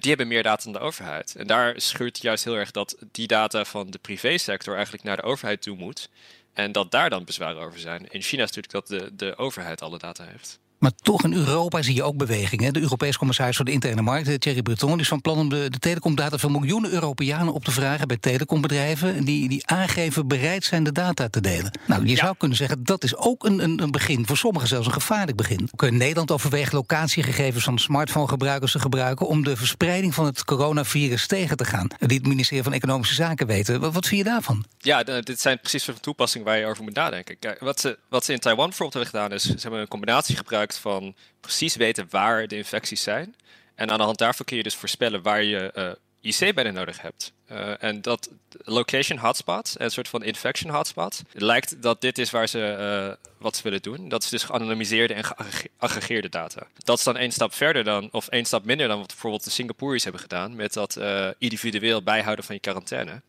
die 0.00 0.08
hebben 0.08 0.28
meer 0.28 0.42
data 0.42 0.64
dan 0.64 0.72
de 0.72 0.78
overheid. 0.78 1.34
En 1.36 1.46
daar 1.46 1.80
schuurt 1.80 2.22
juist 2.22 2.44
heel 2.44 2.56
erg 2.56 2.70
dat 2.70 2.96
die 3.12 3.26
data 3.26 3.64
van 3.64 3.90
de 3.90 3.98
privésector 3.98 4.74
eigenlijk 4.74 5.04
naar 5.04 5.16
de 5.16 5.22
overheid 5.22 5.62
toe 5.62 5.76
moet. 5.76 6.08
En 6.52 6.72
dat 6.72 6.90
daar 6.90 7.10
dan 7.10 7.24
bezwaren 7.24 7.62
over 7.62 7.78
zijn. 7.78 8.08
In 8.10 8.22
China 8.22 8.42
is 8.42 8.52
natuurlijk 8.52 8.72
dat 8.72 9.00
de, 9.00 9.16
de 9.16 9.36
overheid 9.36 9.82
alle 9.82 9.98
data 9.98 10.24
heeft. 10.24 10.58
Maar 10.84 10.92
toch 11.02 11.24
in 11.24 11.32
Europa 11.32 11.82
zie 11.82 11.94
je 11.94 12.02
ook 12.02 12.16
bewegingen. 12.16 12.72
De 12.72 12.80
Europese 12.80 13.18
commissaris 13.18 13.56
voor 13.56 13.64
de 13.64 13.70
interne 13.70 14.02
markt, 14.02 14.40
Thierry 14.40 14.62
Breton, 14.62 15.00
is 15.00 15.08
van 15.08 15.20
plan 15.20 15.38
om 15.38 15.48
de, 15.48 15.70
de 15.70 15.78
telecomdata 15.78 16.38
van 16.38 16.52
miljoenen 16.52 16.92
Europeanen 16.92 17.54
op 17.54 17.64
te 17.64 17.70
vragen 17.70 18.08
bij 18.08 18.16
telecombedrijven 18.16 19.24
die, 19.24 19.48
die 19.48 19.66
aangeven 19.66 20.28
bereid 20.28 20.64
zijn 20.64 20.84
de 20.84 20.92
data 20.92 21.28
te 21.28 21.40
delen. 21.40 21.78
Nou, 21.86 22.02
je 22.02 22.10
ja. 22.10 22.16
zou 22.16 22.34
kunnen 22.38 22.56
zeggen 22.56 22.84
dat 22.84 23.04
is 23.04 23.16
ook 23.16 23.44
een, 23.44 23.62
een, 23.62 23.82
een, 23.82 23.90
begin, 23.90 24.26
voor 24.26 24.36
sommigen 24.36 24.68
zelfs 24.68 24.86
een 24.86 24.92
gevaarlijk 24.92 25.36
begin. 25.36 25.68
Ook 25.72 25.82
in 25.82 25.96
Nederland 25.96 26.30
overweegt 26.30 26.72
locatiegegevens 26.72 27.64
van 27.64 27.78
smartphonegebruikers 27.78 28.72
te 28.72 28.78
gebruiken 28.78 29.26
om 29.26 29.44
de 29.44 29.56
verspreiding 29.56 30.14
van 30.14 30.24
het 30.24 30.44
coronavirus 30.44 31.26
tegen 31.26 31.56
te 31.56 31.64
gaan. 31.64 31.88
Die 31.98 32.18
het 32.18 32.26
ministerie 32.26 32.62
van 32.62 32.72
Economische 32.72 33.14
Zaken 33.14 33.46
weten. 33.46 33.80
Wat, 33.80 33.92
wat 33.92 34.06
vind 34.06 34.20
je 34.20 34.30
daarvan? 34.30 34.64
Ja, 34.78 35.02
dit 35.02 35.40
zijn 35.40 35.60
precies 35.60 35.84
de 35.84 36.00
toepassingen 36.00 36.46
waar 36.46 36.58
je 36.58 36.66
over 36.66 36.82
moet 36.82 36.94
nadenken. 36.94 37.38
Kijk, 37.38 37.60
wat, 37.60 37.80
ze, 37.80 37.98
wat 38.08 38.24
ze 38.24 38.32
in 38.32 38.38
Taiwan 38.38 38.68
bijvoorbeeld 38.68 39.04
hebben 39.04 39.20
gedaan 39.20 39.38
is, 39.38 39.42
ze 39.42 39.62
hebben 39.62 39.80
een 39.80 39.88
combinatie 39.88 40.36
gebruikt 40.36 40.72
van 40.78 41.14
precies 41.40 41.76
weten 41.76 42.06
waar 42.10 42.48
de 42.48 42.56
infecties 42.56 43.02
zijn. 43.02 43.36
En 43.74 43.90
aan 43.90 43.98
de 43.98 44.04
hand 44.04 44.18
daarvan 44.18 44.46
kun 44.46 44.56
je 44.56 44.62
dus 44.62 44.74
voorspellen 44.74 45.22
waar 45.22 45.42
je 45.42 45.72
uh, 45.76 45.90
IC-bedden 46.20 46.74
nodig 46.74 47.00
hebt. 47.00 47.32
Uh, 47.52 47.82
en 47.82 48.02
dat 48.02 48.30
location 48.64 49.18
hotspot, 49.18 49.74
een 49.78 49.90
soort 49.90 50.08
van 50.08 50.22
infection 50.22 50.74
hotspot, 50.74 51.22
lijkt 51.32 51.82
dat 51.82 52.00
dit 52.00 52.18
is 52.18 52.30
waar 52.30 52.48
ze 52.48 52.76
uh, 53.18 53.26
wat 53.38 53.56
ze 53.56 53.62
willen 53.62 53.82
doen. 53.82 54.08
Dat 54.08 54.22
is 54.22 54.28
dus 54.28 54.42
geanonimiseerde 54.42 55.14
en 55.14 55.24
geaggregeerde 55.24 56.28
data. 56.28 56.66
Dat 56.76 56.98
is 56.98 57.04
dan 57.04 57.16
één 57.16 57.32
stap 57.32 57.54
verder 57.54 57.84
dan, 57.84 58.08
of 58.12 58.28
één 58.28 58.44
stap 58.44 58.64
minder 58.64 58.88
dan 58.88 58.98
wat 58.98 59.06
bijvoorbeeld 59.06 59.44
de 59.44 59.50
Singaporeërs 59.50 60.02
hebben 60.02 60.20
gedaan 60.20 60.56
met 60.56 60.72
dat 60.72 60.96
uh, 60.98 61.28
individueel 61.38 62.02
bijhouden 62.02 62.44
van 62.44 62.54
je 62.54 62.60
quarantaine. 62.60 63.22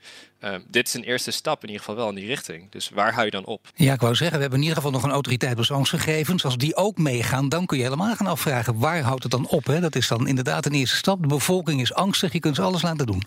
dit 0.68 0.88
is 0.88 0.94
een 0.94 1.04
eerste 1.04 1.32
stap 1.32 1.62
in 1.62 1.70
ieder 1.70 1.84
geval 1.84 1.96
wel 1.96 2.10
in 2.10 2.16
die 2.16 2.28
richting. 2.28 2.72
Dus 2.72 2.90
waar 2.90 3.14
hou 3.14 3.26
je 3.26 3.32
dan 3.32 3.46
op? 3.46 3.68
Ja, 3.76 3.94
ik 3.94 4.02
wou 4.02 4.16
zeggen, 4.16 4.36
we 4.36 4.42
hebben 4.42 4.60
in 4.60 4.66
ieder 4.66 4.84
geval 4.84 5.00
nog 5.00 5.04
een 5.04 5.12
autoriteit 5.12 5.56
persoonsgegevens. 5.56 6.46
Als 6.46 6.58
die 6.58 6.76
ook 6.76 6.98
meegaan, 6.98 7.50
dan 7.50 7.66
kun 7.66 7.78
je 7.78 7.84
helemaal 7.84 8.16
gaan 8.16 8.28
afvragen 8.28 8.80
waar 8.80 9.02
houdt 9.02 9.24
het 9.24 9.32
dan 9.32 9.48
op? 9.48 9.66
Hè? 9.66 9.80
Dat 9.80 9.96
is 9.96 10.08
dan 10.08 10.28
inderdaad 10.28 10.66
een 10.66 10.74
eerste 10.74 10.96
stap. 10.96 11.22
De 11.22 11.28
bevolking 11.28 11.82
is 11.82 11.94
angstig, 11.94 12.34
je 12.34 12.40
kunt 12.40 12.56
ze 12.56 12.62
alles 12.62 12.82
laten 12.82 13.06
doen. 13.06 13.22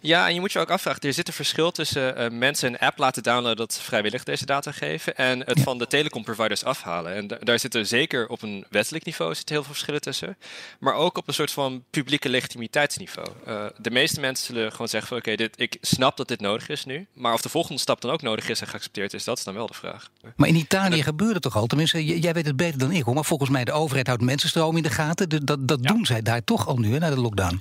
Ja, 0.00 0.28
en 0.28 0.34
je 0.34 0.40
moet 0.40 0.52
je 0.52 0.58
ook 0.58 0.70
afvragen, 0.70 1.02
er 1.02 1.12
zit 1.12 1.28
een 1.28 1.34
verschil 1.34 1.70
tussen 1.70 2.20
uh, 2.20 2.38
mensen 2.38 2.68
een 2.68 2.78
app 2.78 2.98
laten 2.98 3.22
downloaden 3.22 3.56
dat 3.56 3.78
vrijwillig 3.82 4.24
deze 4.24 4.46
data 4.46 4.72
geven 4.72 5.16
en 5.16 5.38
het 5.40 5.56
ja. 5.56 5.62
van 5.62 5.78
de 5.78 5.86
telecomproviders 5.86 6.64
afhalen. 6.64 7.14
En 7.14 7.38
daar 7.40 7.58
zitten 7.58 7.86
zeker 7.86 8.28
op 8.28 8.42
een 8.42 8.64
wettelijk 8.70 9.04
niveau 9.04 9.34
zitten 9.34 9.54
heel 9.54 9.64
veel 9.64 9.72
verschillen 9.72 10.00
tussen, 10.00 10.36
maar 10.78 10.94
ook 10.94 11.18
op 11.18 11.28
een 11.28 11.34
soort 11.34 11.50
van 11.50 11.84
publieke 11.90 12.28
legitimiteitsniveau. 12.28 13.28
Uh, 13.48 13.64
de 13.78 13.90
meeste 13.90 14.20
mensen 14.20 14.46
zullen 14.46 14.70
gewoon 14.70 14.88
zeggen 14.88 15.08
van 15.08 15.18
oké, 15.18 15.32
okay, 15.32 15.50
ik 15.56 15.76
snap 15.80 16.16
dat 16.16 16.28
dit 16.28 16.40
nodig 16.40 16.68
is 16.68 16.84
nu, 16.84 17.06
maar 17.12 17.32
of 17.32 17.42
de 17.42 17.48
volgende 17.48 17.80
stap 17.80 18.00
dan 18.00 18.10
ook 18.10 18.22
nodig 18.22 18.48
is 18.48 18.60
en 18.60 18.66
geaccepteerd 18.66 19.14
is, 19.14 19.24
dat 19.24 19.38
is 19.38 19.44
dan 19.44 19.54
wel 19.54 19.66
de 19.66 19.74
vraag. 19.74 20.10
Maar 20.36 20.48
in 20.48 20.56
Italië 20.56 21.02
gebeurt 21.02 21.34
het 21.34 21.42
toch 21.42 21.56
al, 21.56 21.66
tenminste, 21.66 22.04
jij 22.20 22.32
weet 22.32 22.46
het 22.46 22.56
beter 22.56 22.78
dan 22.78 22.92
ik 22.92 23.02
hoor, 23.02 23.14
maar 23.14 23.24
volgens 23.24 23.50
mij 23.50 23.64
de 23.64 23.72
overheid 23.72 24.06
houdt 24.06 24.22
mensenstroom 24.22 24.76
in 24.76 24.82
de 24.82 24.90
gaten, 24.90 25.46
dat, 25.46 25.68
dat 25.68 25.78
ja. 25.80 25.92
doen 25.92 26.06
zij 26.06 26.22
daar 26.22 26.44
toch 26.44 26.66
al 26.66 26.76
nu, 26.76 26.92
hè, 26.92 26.98
na 26.98 27.10
de 27.10 27.20
lockdown. 27.20 27.60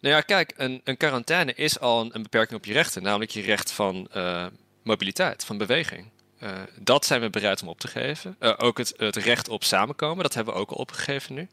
Nou 0.00 0.14
ja, 0.14 0.20
kijk, 0.20 0.52
een, 0.56 0.80
een 0.84 0.96
quarantaine 0.96 1.54
is 1.54 1.80
al 1.80 2.00
een, 2.00 2.10
een, 2.14 2.22
beperking 2.22 2.58
op 2.58 2.64
je 2.64 2.72
rechten, 2.72 3.02
namelijk 3.02 3.30
je 3.30 3.40
recht 3.40 3.72
van 3.72 4.08
uh, 4.16 4.46
mobiliteit, 4.82 5.44
van 5.44 5.58
beweging. 5.58 6.10
Uh, 6.42 6.50
dat 6.80 7.06
zijn 7.06 7.20
we 7.20 7.30
bereid 7.30 7.62
om 7.62 7.68
op 7.68 7.80
te 7.80 7.88
geven. 7.88 8.36
Uh, 8.40 8.52
ook 8.56 8.78
het, 8.78 8.94
het, 8.96 9.16
recht 9.16 9.48
op 9.48 9.64
samenkomen, 9.64 10.22
dat 10.22 10.34
hebben 10.34 10.54
we 10.54 10.60
ook 10.60 10.70
al 10.70 10.76
opgegeven 10.76 11.34
nu. 11.34 11.48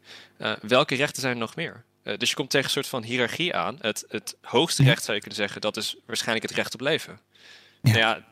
welke 0.60 0.94
rechten 0.94 1.22
zijn 1.22 1.34
er 1.34 1.40
nog 1.40 1.56
meer? 1.56 1.84
dus 2.16 2.28
je 2.28 2.36
komt 2.36 2.50
tegen 2.50 2.66
een 2.66 2.72
soort 2.72 2.86
van 2.86 3.02
hiërarchie 3.02 3.54
aan. 3.54 3.76
Het, 3.80 4.04
het 4.08 4.36
hoogste 4.40 4.82
recht 4.82 5.02
zou 5.02 5.14
je 5.14 5.20
kunnen 5.20 5.38
zeggen, 5.38 5.60
dat 5.60 5.76
is 5.76 5.96
waarschijnlijk 6.06 6.48
het 6.48 6.56
recht 6.56 6.74
op 6.74 6.80
leven. 6.80 7.20
Ja. 7.82 7.90
Nou 7.90 7.98
ja, 7.98 8.24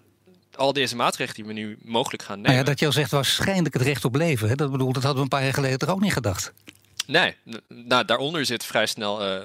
al 0.56 0.72
deze 0.72 0.96
maatregelen 0.96 1.34
die 1.34 1.54
we 1.54 1.60
nu 1.60 1.78
mogelijk 1.82 2.22
gaan 2.22 2.36
nemen. 2.36 2.50
Nou 2.50 2.64
ja, 2.64 2.70
dat 2.70 2.80
je 2.80 2.86
al 2.86 2.92
zegt 2.92 3.10
waarschijnlijk 3.10 3.74
het 3.74 3.82
recht 3.82 4.04
op 4.04 4.14
leven. 4.14 4.48
Hè? 4.48 4.54
Dat 4.54 4.70
bedoel, 4.70 4.92
dat 4.92 5.02
hadden 5.02 5.16
we 5.16 5.22
een 5.22 5.38
paar 5.38 5.42
jaar 5.42 5.54
geleden 5.54 5.78
toch 5.78 5.88
ook 5.88 6.00
niet 6.00 6.12
gedacht. 6.12 6.52
Nee, 7.06 7.34
nou, 7.68 8.04
daaronder 8.04 8.46
zit 8.46 8.64
vrij 8.64 8.86
snel 8.86 9.22
uh, 9.22 9.36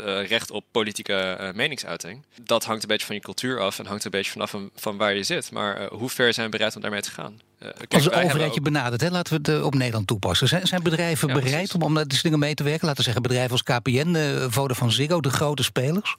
uh, 0.00 0.26
recht 0.26 0.50
op 0.50 0.64
politieke 0.70 1.38
uh, 1.40 1.52
meningsuiting. 1.52 2.24
Dat 2.42 2.64
hangt 2.64 2.82
een 2.82 2.88
beetje 2.88 3.06
van 3.06 3.14
je 3.14 3.20
cultuur 3.20 3.60
af 3.60 3.78
en 3.78 3.86
hangt 3.86 4.04
een 4.04 4.10
beetje 4.10 4.32
vanaf 4.32 4.50
van, 4.50 4.70
van 4.74 4.96
waar 4.96 5.14
je 5.14 5.22
zit. 5.22 5.52
Maar 5.52 5.88
hoe 5.88 6.08
ver 6.08 6.34
zijn 6.34 6.46
we 6.46 6.56
bereid 6.56 6.76
om 6.76 6.82
daarmee 6.82 7.00
te 7.00 7.10
gaan? 7.10 7.40
Kijk, 7.58 7.94
Als 7.94 8.02
de 8.02 8.10
overheid 8.10 8.54
je 8.54 8.58
ook... 8.58 8.64
benadert, 8.64 9.00
hè, 9.00 9.10
laten 9.10 9.42
we 9.42 9.52
het 9.52 9.62
op 9.62 9.74
Nederland 9.74 10.06
toepassen. 10.06 10.48
Zijn, 10.48 10.66
zijn 10.66 10.82
bedrijven 10.82 11.28
ja, 11.28 11.34
bereid 11.34 11.74
om, 11.74 11.82
om 11.82 11.92
naar 11.92 12.06
deze 12.06 12.22
dingen 12.22 12.38
mee 12.38 12.54
te 12.54 12.62
werken? 12.62 12.86
Laten 12.86 12.98
we 12.98 13.04
zeggen 13.04 13.22
bedrijven 13.22 13.50
als 13.50 13.62
KPN, 13.62 14.46
Vodafone 14.50 14.90
Ziggo, 14.90 15.20
de 15.20 15.30
grote 15.30 15.62
spelers? 15.62 16.16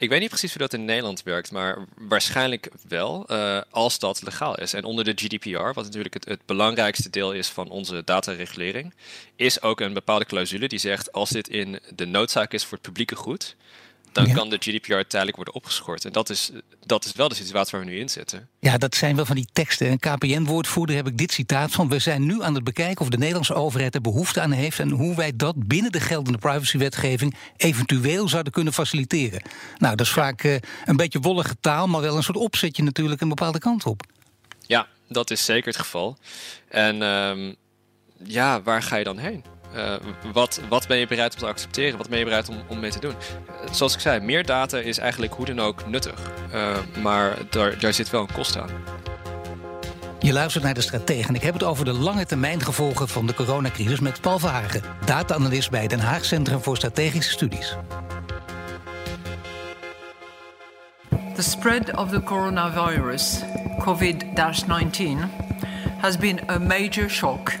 Ik 0.00 0.08
weet 0.08 0.20
niet 0.20 0.28
precies 0.28 0.50
hoe 0.52 0.60
dat 0.60 0.72
in 0.72 0.84
Nederland 0.84 1.22
werkt, 1.22 1.50
maar 1.50 1.78
waarschijnlijk 1.98 2.70
wel 2.88 3.26
uh, 3.30 3.60
als 3.70 3.98
dat 3.98 4.22
legaal 4.22 4.58
is. 4.58 4.72
En 4.72 4.84
onder 4.84 5.04
de 5.04 5.12
GDPR, 5.14 5.72
wat 5.72 5.84
natuurlijk 5.84 6.14
het, 6.14 6.24
het 6.24 6.46
belangrijkste 6.46 7.10
deel 7.10 7.32
is 7.32 7.48
van 7.48 7.68
onze 7.68 8.02
dataregulering, 8.04 8.94
is 9.36 9.62
ook 9.62 9.80
een 9.80 9.92
bepaalde 9.92 10.24
clausule 10.24 10.68
die 10.68 10.78
zegt 10.78 11.12
als 11.12 11.30
dit 11.30 11.48
in 11.48 11.80
de 11.94 12.06
noodzaak 12.06 12.52
is 12.52 12.64
voor 12.64 12.72
het 12.72 12.86
publieke 12.86 13.16
goed, 13.16 13.56
dan 14.12 14.26
ja. 14.26 14.34
kan 14.34 14.48
de 14.48 14.56
GDPR 14.58 15.00
tijdelijk 15.08 15.36
worden 15.36 15.54
opgeschort. 15.54 16.04
En 16.04 16.12
dat 16.12 16.30
is, 16.30 16.50
dat 16.86 17.04
is 17.04 17.12
wel 17.12 17.28
de 17.28 17.34
situatie 17.34 17.70
waar 17.78 17.86
we 17.86 17.92
nu 17.92 17.98
in 17.98 18.08
zitten. 18.08 18.48
Ja, 18.60 18.78
dat 18.78 18.94
zijn 18.94 19.16
wel 19.16 19.24
van 19.24 19.36
die 19.36 19.48
teksten. 19.52 19.90
Een 19.90 19.98
KPN-woordvoerder 19.98 20.96
heb 20.96 21.06
ik 21.06 21.18
dit 21.18 21.32
citaat 21.32 21.72
van... 21.72 21.88
we 21.88 21.98
zijn 21.98 22.26
nu 22.26 22.42
aan 22.42 22.54
het 22.54 22.64
bekijken 22.64 23.00
of 23.00 23.08
de 23.08 23.18
Nederlandse 23.18 23.54
overheid 23.54 23.94
er 23.94 24.00
behoefte 24.00 24.40
aan 24.40 24.50
heeft... 24.50 24.78
en 24.78 24.90
hoe 24.90 25.16
wij 25.16 25.36
dat 25.36 25.66
binnen 25.66 25.92
de 25.92 26.00
geldende 26.00 26.38
privacywetgeving... 26.38 27.34
eventueel 27.56 28.28
zouden 28.28 28.52
kunnen 28.52 28.72
faciliteren. 28.72 29.42
Nou, 29.78 29.96
dat 29.96 30.06
is 30.06 30.12
vaak 30.12 30.42
uh, 30.42 30.56
een 30.84 30.96
beetje 30.96 31.20
wollige 31.20 31.56
taal... 31.60 31.86
maar 31.86 32.00
wel 32.00 32.16
een 32.16 32.22
soort 32.22 32.38
opzetje 32.38 32.82
natuurlijk 32.82 33.20
een 33.20 33.28
bepaalde 33.28 33.58
kant 33.58 33.86
op. 33.86 34.02
Ja, 34.66 34.86
dat 35.08 35.30
is 35.30 35.44
zeker 35.44 35.66
het 35.66 35.80
geval. 35.80 36.18
En 36.68 37.02
um, 37.02 37.56
ja, 38.24 38.62
waar 38.62 38.82
ga 38.82 38.96
je 38.96 39.04
dan 39.04 39.18
heen? 39.18 39.44
Uh, 39.76 39.94
wat, 40.32 40.60
wat 40.68 40.86
ben 40.86 40.96
je 40.96 41.06
bereid 41.06 41.32
om 41.32 41.38
te 41.38 41.46
accepteren? 41.46 41.98
Wat 41.98 42.08
ben 42.08 42.18
je 42.18 42.24
bereid 42.24 42.48
om, 42.48 42.56
om 42.66 42.80
mee 42.80 42.90
te 42.90 43.00
doen? 43.00 43.14
Uh, 43.48 43.72
zoals 43.72 43.94
ik 43.94 44.00
zei, 44.00 44.20
meer 44.20 44.46
data 44.46 44.78
is 44.78 44.98
eigenlijk 44.98 45.32
hoe 45.34 45.46
dan 45.46 45.60
ook 45.60 45.86
nuttig. 45.86 46.20
Uh, 46.54 46.76
maar 47.02 47.36
daar, 47.50 47.78
daar 47.78 47.92
zit 47.92 48.10
wel 48.10 48.20
een 48.20 48.32
kost 48.32 48.58
aan. 48.58 48.70
Je 50.18 50.32
luistert 50.32 50.64
naar 50.64 50.74
de 50.74 50.80
Stratege 50.80 51.28
en 51.28 51.34
ik 51.34 51.42
heb 51.42 51.52
het 51.52 51.62
over 51.62 51.84
de 51.84 51.92
lange 51.92 52.26
termijn 52.26 52.62
gevolgen 52.62 53.08
van 53.08 53.26
de 53.26 53.34
coronacrisis 53.34 54.00
met 54.00 54.20
Paul 54.20 54.38
Verhagen, 54.38 54.82
data-analyst 55.04 55.70
bij 55.70 55.86
Den 55.86 56.00
Haag 56.00 56.24
Centrum 56.24 56.62
voor 56.62 56.76
Strategische 56.76 57.30
Studies. 57.30 57.76
The 61.34 61.42
spread 61.42 61.96
of 61.96 62.10
the 62.10 62.22
coronavirus, 62.22 63.40
COVID-19, 63.78 65.18
has 65.98 66.16
been 66.16 66.40
a 66.50 66.58
major 66.58 67.10
shock 67.10 67.52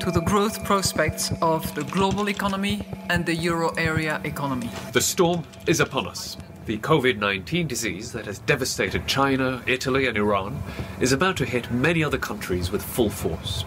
to 0.00 0.10
the 0.10 0.20
growth 0.20 0.62
prospects 0.64 1.32
of 1.40 1.74
the 1.74 1.84
global 1.84 2.28
economy 2.28 2.82
and 3.08 3.24
the 3.24 3.34
euro 3.34 3.70
area 3.76 4.20
economy. 4.24 4.70
The 4.92 5.00
storm 5.00 5.44
is 5.66 5.80
upon 5.80 6.06
us. 6.06 6.36
The 6.66 6.78
COVID 6.78 7.18
19 7.18 7.66
disease 7.66 8.12
that 8.12 8.26
has 8.26 8.40
devastated 8.40 9.06
China, 9.06 9.62
Italy, 9.66 10.06
and 10.06 10.16
Iran 10.18 10.62
is 11.00 11.12
about 11.12 11.36
to 11.38 11.44
hit 11.44 11.70
many 11.70 12.02
other 12.02 12.18
countries 12.18 12.70
with 12.70 12.82
full 12.82 13.10
force. 13.10 13.64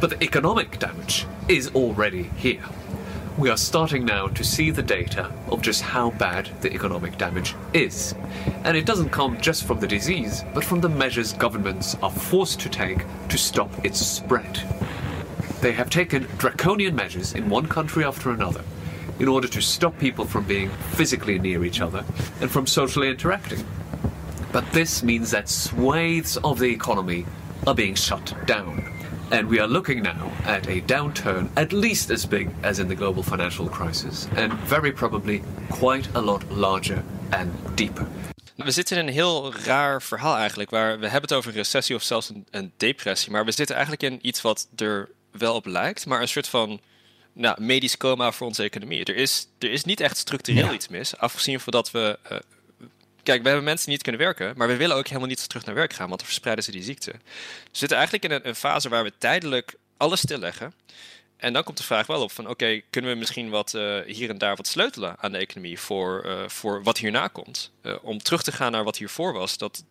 But 0.00 0.10
the 0.10 0.22
economic 0.24 0.78
damage 0.78 1.26
is 1.48 1.68
already 1.74 2.24
here. 2.36 2.64
We 3.38 3.48
are 3.48 3.56
starting 3.56 4.04
now 4.04 4.28
to 4.28 4.44
see 4.44 4.70
the 4.70 4.82
data 4.82 5.32
of 5.48 5.62
just 5.62 5.80
how 5.82 6.10
bad 6.10 6.50
the 6.60 6.72
economic 6.72 7.16
damage 7.16 7.54
is. 7.72 8.14
And 8.64 8.76
it 8.76 8.84
doesn't 8.84 9.08
come 9.08 9.40
just 9.40 9.64
from 9.64 9.80
the 9.80 9.86
disease, 9.86 10.44
but 10.52 10.64
from 10.64 10.80
the 10.80 10.88
measures 10.88 11.32
governments 11.32 11.96
are 12.02 12.10
forced 12.10 12.60
to 12.60 12.68
take 12.68 13.04
to 13.28 13.38
stop 13.38 13.70
its 13.84 14.04
spread. 14.04 14.60
They 15.62 15.72
have 15.74 15.90
taken 15.90 16.26
draconian 16.38 16.96
measures 16.96 17.34
in 17.34 17.48
one 17.48 17.68
country 17.68 18.04
after 18.04 18.30
another 18.30 18.62
in 19.20 19.28
order 19.28 19.46
to 19.46 19.60
stop 19.60 19.96
people 19.96 20.24
from 20.24 20.44
being 20.44 20.70
physically 20.96 21.38
near 21.38 21.64
each 21.64 21.80
other 21.80 22.04
and 22.40 22.50
from 22.50 22.66
socially 22.66 23.08
interacting. 23.08 23.64
But 24.50 24.64
this 24.72 25.04
means 25.04 25.30
that 25.30 25.48
swathes 25.48 26.36
of 26.38 26.58
the 26.58 26.68
economy 26.68 27.26
are 27.64 27.76
being 27.76 27.94
shut 27.94 28.34
down. 28.44 28.82
And 29.30 29.48
we 29.48 29.60
are 29.60 29.68
looking 29.68 30.02
now 30.02 30.32
at 30.46 30.66
a 30.66 30.80
downturn 30.80 31.48
at 31.54 31.72
least 31.72 32.10
as 32.10 32.26
big 32.26 32.50
as 32.64 32.80
in 32.80 32.88
the 32.88 32.96
global 32.96 33.22
financial 33.22 33.68
crisis, 33.68 34.26
and 34.36 34.52
very 34.68 34.90
probably 34.90 35.42
quite 35.70 36.08
a 36.14 36.20
lot 36.20 36.42
larger 36.50 37.04
and 37.30 37.52
deeper. 37.76 38.06
We 38.56 38.70
zitten 38.70 38.96
in 38.96 39.06
een 39.06 39.12
heel 39.12 39.52
raar 39.64 40.02
verhaal 40.02 40.36
eigenlijk, 40.36 40.70
waar 40.70 40.98
we 40.98 41.04
hebben 41.04 41.22
het 41.22 41.32
over 41.32 41.50
een 41.50 41.56
recessie 41.56 41.96
of 41.96 42.02
zelfs 42.02 42.28
een, 42.28 42.46
een 42.50 42.72
depressie, 42.76 43.32
maar 43.32 43.44
we 43.44 43.52
zitten 43.52 43.76
eigenlijk 43.76 44.04
in 44.12 44.18
iets 44.22 44.42
wat 44.42 44.68
er 44.76 45.08
wel 45.32 45.54
op 45.54 45.66
lijkt, 45.66 46.06
maar 46.06 46.20
een 46.20 46.28
soort 46.28 46.48
van 46.48 46.80
nou, 47.32 47.62
medisch 47.62 47.96
coma 47.96 48.32
voor 48.32 48.46
onze 48.46 48.62
economie. 48.62 49.04
Er 49.04 49.16
is, 49.16 49.46
er 49.58 49.70
is 49.70 49.84
niet 49.84 50.00
echt 50.00 50.16
structureel 50.16 50.72
iets 50.72 50.88
mis, 50.88 51.16
afgezien 51.16 51.60
van 51.60 51.72
dat 51.72 51.90
we... 51.90 52.18
Uh, 52.32 52.38
kijk, 53.22 53.42
we 53.42 53.48
hebben 53.48 53.64
mensen 53.64 53.84
die 53.84 53.94
niet 53.94 54.02
kunnen 54.02 54.20
werken, 54.20 54.54
maar 54.56 54.68
we 54.68 54.76
willen 54.76 54.96
ook 54.96 55.06
helemaal 55.06 55.28
niet 55.28 55.48
terug 55.48 55.64
naar 55.64 55.74
werk 55.74 55.92
gaan, 55.92 56.06
want 56.06 56.18
dan 56.18 56.28
verspreiden 56.28 56.64
ze 56.64 56.70
die 56.70 56.82
ziekte. 56.82 57.10
we 57.10 57.18
zitten 57.70 57.96
eigenlijk 57.96 58.26
in 58.26 58.30
een, 58.30 58.48
een 58.48 58.54
fase 58.54 58.88
waar 58.88 59.04
we 59.04 59.12
tijdelijk 59.18 59.74
alles 59.96 60.20
stilleggen. 60.20 60.74
En 61.36 61.52
dan 61.52 61.62
komt 61.62 61.76
de 61.76 61.84
vraag 61.84 62.06
wel 62.06 62.22
op 62.22 62.32
van 62.32 62.48
oké, 62.48 62.80
kunnen 62.90 63.10
we 63.10 63.16
misschien 63.16 63.50
wat 63.50 63.74
uh, 63.74 64.00
hier 64.06 64.30
en 64.30 64.38
daar 64.38 64.56
wat 64.56 64.66
sleutelen 64.66 65.16
aan 65.18 65.32
de 65.32 65.38
economie 65.38 65.78
voor, 65.78 66.22
uh, 66.26 66.48
voor 66.48 66.82
wat 66.82 66.98
hierna 66.98 67.28
komt? 67.28 67.72
Uh, 67.82 67.94
om 68.02 68.18
terug 68.18 68.42
te 68.42 68.52
gaan 68.52 68.72
naar 68.72 68.84
wat 68.84 68.96
hiervoor 68.96 69.32
was. 69.32 69.58
Dat, 69.58 69.84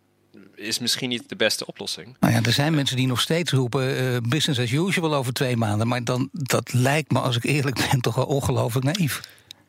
is 0.55 0.79
misschien 0.79 1.09
niet 1.09 1.29
de 1.29 1.35
beste 1.35 1.65
oplossing. 1.65 2.15
Nou 2.19 2.33
ja, 2.33 2.41
er 2.41 2.51
zijn 2.51 2.75
mensen 2.75 2.95
die 2.95 3.07
nog 3.07 3.21
steeds 3.21 3.51
roepen 3.51 4.01
uh, 4.01 4.17
business 4.29 4.59
as 4.59 4.71
usual 4.71 5.13
over 5.13 5.33
twee 5.33 5.57
maanden. 5.57 5.87
Maar 5.87 6.03
dan, 6.03 6.29
dat 6.31 6.73
lijkt 6.73 7.11
me, 7.11 7.19
als 7.19 7.35
ik 7.35 7.43
eerlijk 7.43 7.87
ben, 7.89 8.01
toch 8.01 8.15
wel 8.15 8.25
ongelooflijk 8.25 8.85
naïef. 8.85 9.21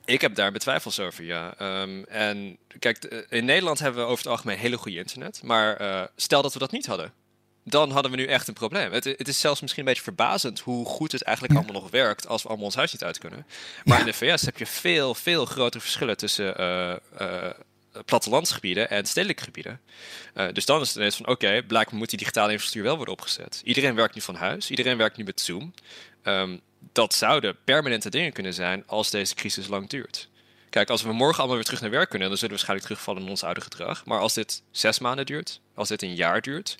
Ik 0.04 0.20
heb 0.20 0.34
daar 0.34 0.52
betwijfels 0.52 1.00
over, 1.00 1.24
ja. 1.24 1.54
Um, 1.82 2.04
en 2.04 2.56
kijk, 2.78 3.26
in 3.28 3.44
Nederland 3.44 3.78
hebben 3.78 4.00
we 4.00 4.06
over 4.06 4.24
het 4.24 4.32
algemeen 4.32 4.58
hele 4.58 4.76
goede 4.76 4.98
internet. 4.98 5.40
Maar 5.42 5.80
uh, 5.80 6.02
stel 6.16 6.42
dat 6.42 6.52
we 6.52 6.58
dat 6.58 6.72
niet 6.72 6.86
hadden. 6.86 7.12
Dan 7.64 7.90
hadden 7.90 8.10
we 8.10 8.16
nu 8.16 8.26
echt 8.26 8.48
een 8.48 8.54
probleem. 8.54 8.92
Het, 8.92 9.04
het, 9.04 9.28
is 9.28 9.40
zelfs 9.40 9.60
misschien 9.60 9.82
een 9.82 9.88
beetje 9.88 10.02
verbazend 10.02 10.60
hoe 10.60 10.86
goed 10.86 11.12
het 11.12 11.22
eigenlijk 11.22 11.56
ja. 11.56 11.62
allemaal 11.64 11.82
nog 11.82 11.90
werkt 11.90 12.28
als 12.28 12.42
we 12.42 12.48
allemaal 12.48 12.66
ons 12.66 12.74
huis 12.74 12.92
niet 12.92 13.04
uit 13.04 13.18
kunnen. 13.18 13.46
Maar 13.84 13.94
ja. 13.98 14.04
in 14.04 14.10
de 14.10 14.16
VS 14.16 14.42
heb 14.42 14.58
je 14.58 14.66
veel, 14.66 15.14
veel 15.14 15.44
grotere 15.44 15.82
verschillen 15.82 16.16
tussen 16.16 16.60
uh, 17.20 17.50
plattelandsgebieden 18.04 18.90
en 18.90 19.06
stedelijke 19.06 19.42
gebieden. 19.42 19.80
Uh, 20.34 20.46
dus 20.52 20.64
dan 20.64 20.80
is 20.80 20.88
het 20.88 20.96
ineens 20.96 21.16
van 21.16 21.26
oké, 21.26 21.62
blijkbaar 21.66 21.98
moet 21.98 22.10
die 22.10 22.18
digitale 22.18 22.52
infrastructuur 22.52 22.88
wel 22.88 22.96
worden 22.96 23.14
opgezet. 23.14 23.60
Iedereen 23.64 23.94
werkt 23.94 24.14
nu 24.14 24.20
van 24.20 24.34
huis, 24.34 24.70
iedereen 24.70 24.96
werkt 24.96 25.16
nu 25.16 25.24
met 25.24 25.40
Zoom. 25.40 25.74
Um, 26.24 26.60
dat 26.92 27.14
zouden 27.14 27.56
permanente 27.64 28.10
dingen 28.10 28.32
kunnen 28.32 28.54
zijn 28.54 28.84
als 28.86 29.10
deze 29.10 29.34
crisis 29.34 29.66
lang 29.66 29.88
duurt. 29.88 30.28
Kijk, 30.70 30.90
als 30.90 31.02
we 31.02 31.12
morgen 31.12 31.38
allemaal 31.38 31.56
weer 31.56 31.64
terug 31.64 31.80
naar 31.80 31.90
werk 31.90 32.08
kunnen, 32.08 32.28
dan 32.28 32.38
zullen 32.38 32.54
we 32.56 32.62
waarschijnlijk 32.62 32.88
terugvallen 32.88 33.22
in 33.22 33.28
ons 33.28 33.44
oude 33.44 33.60
gedrag. 33.60 34.04
Maar 34.04 34.18
als 34.18 34.34
dit 34.34 34.62
zes 34.70 34.98
maanden 34.98 35.26
duurt, 35.26 35.60
als 35.74 35.88
dit 35.88 36.02
een 36.02 36.14
jaar 36.14 36.40
duurt, 36.40 36.76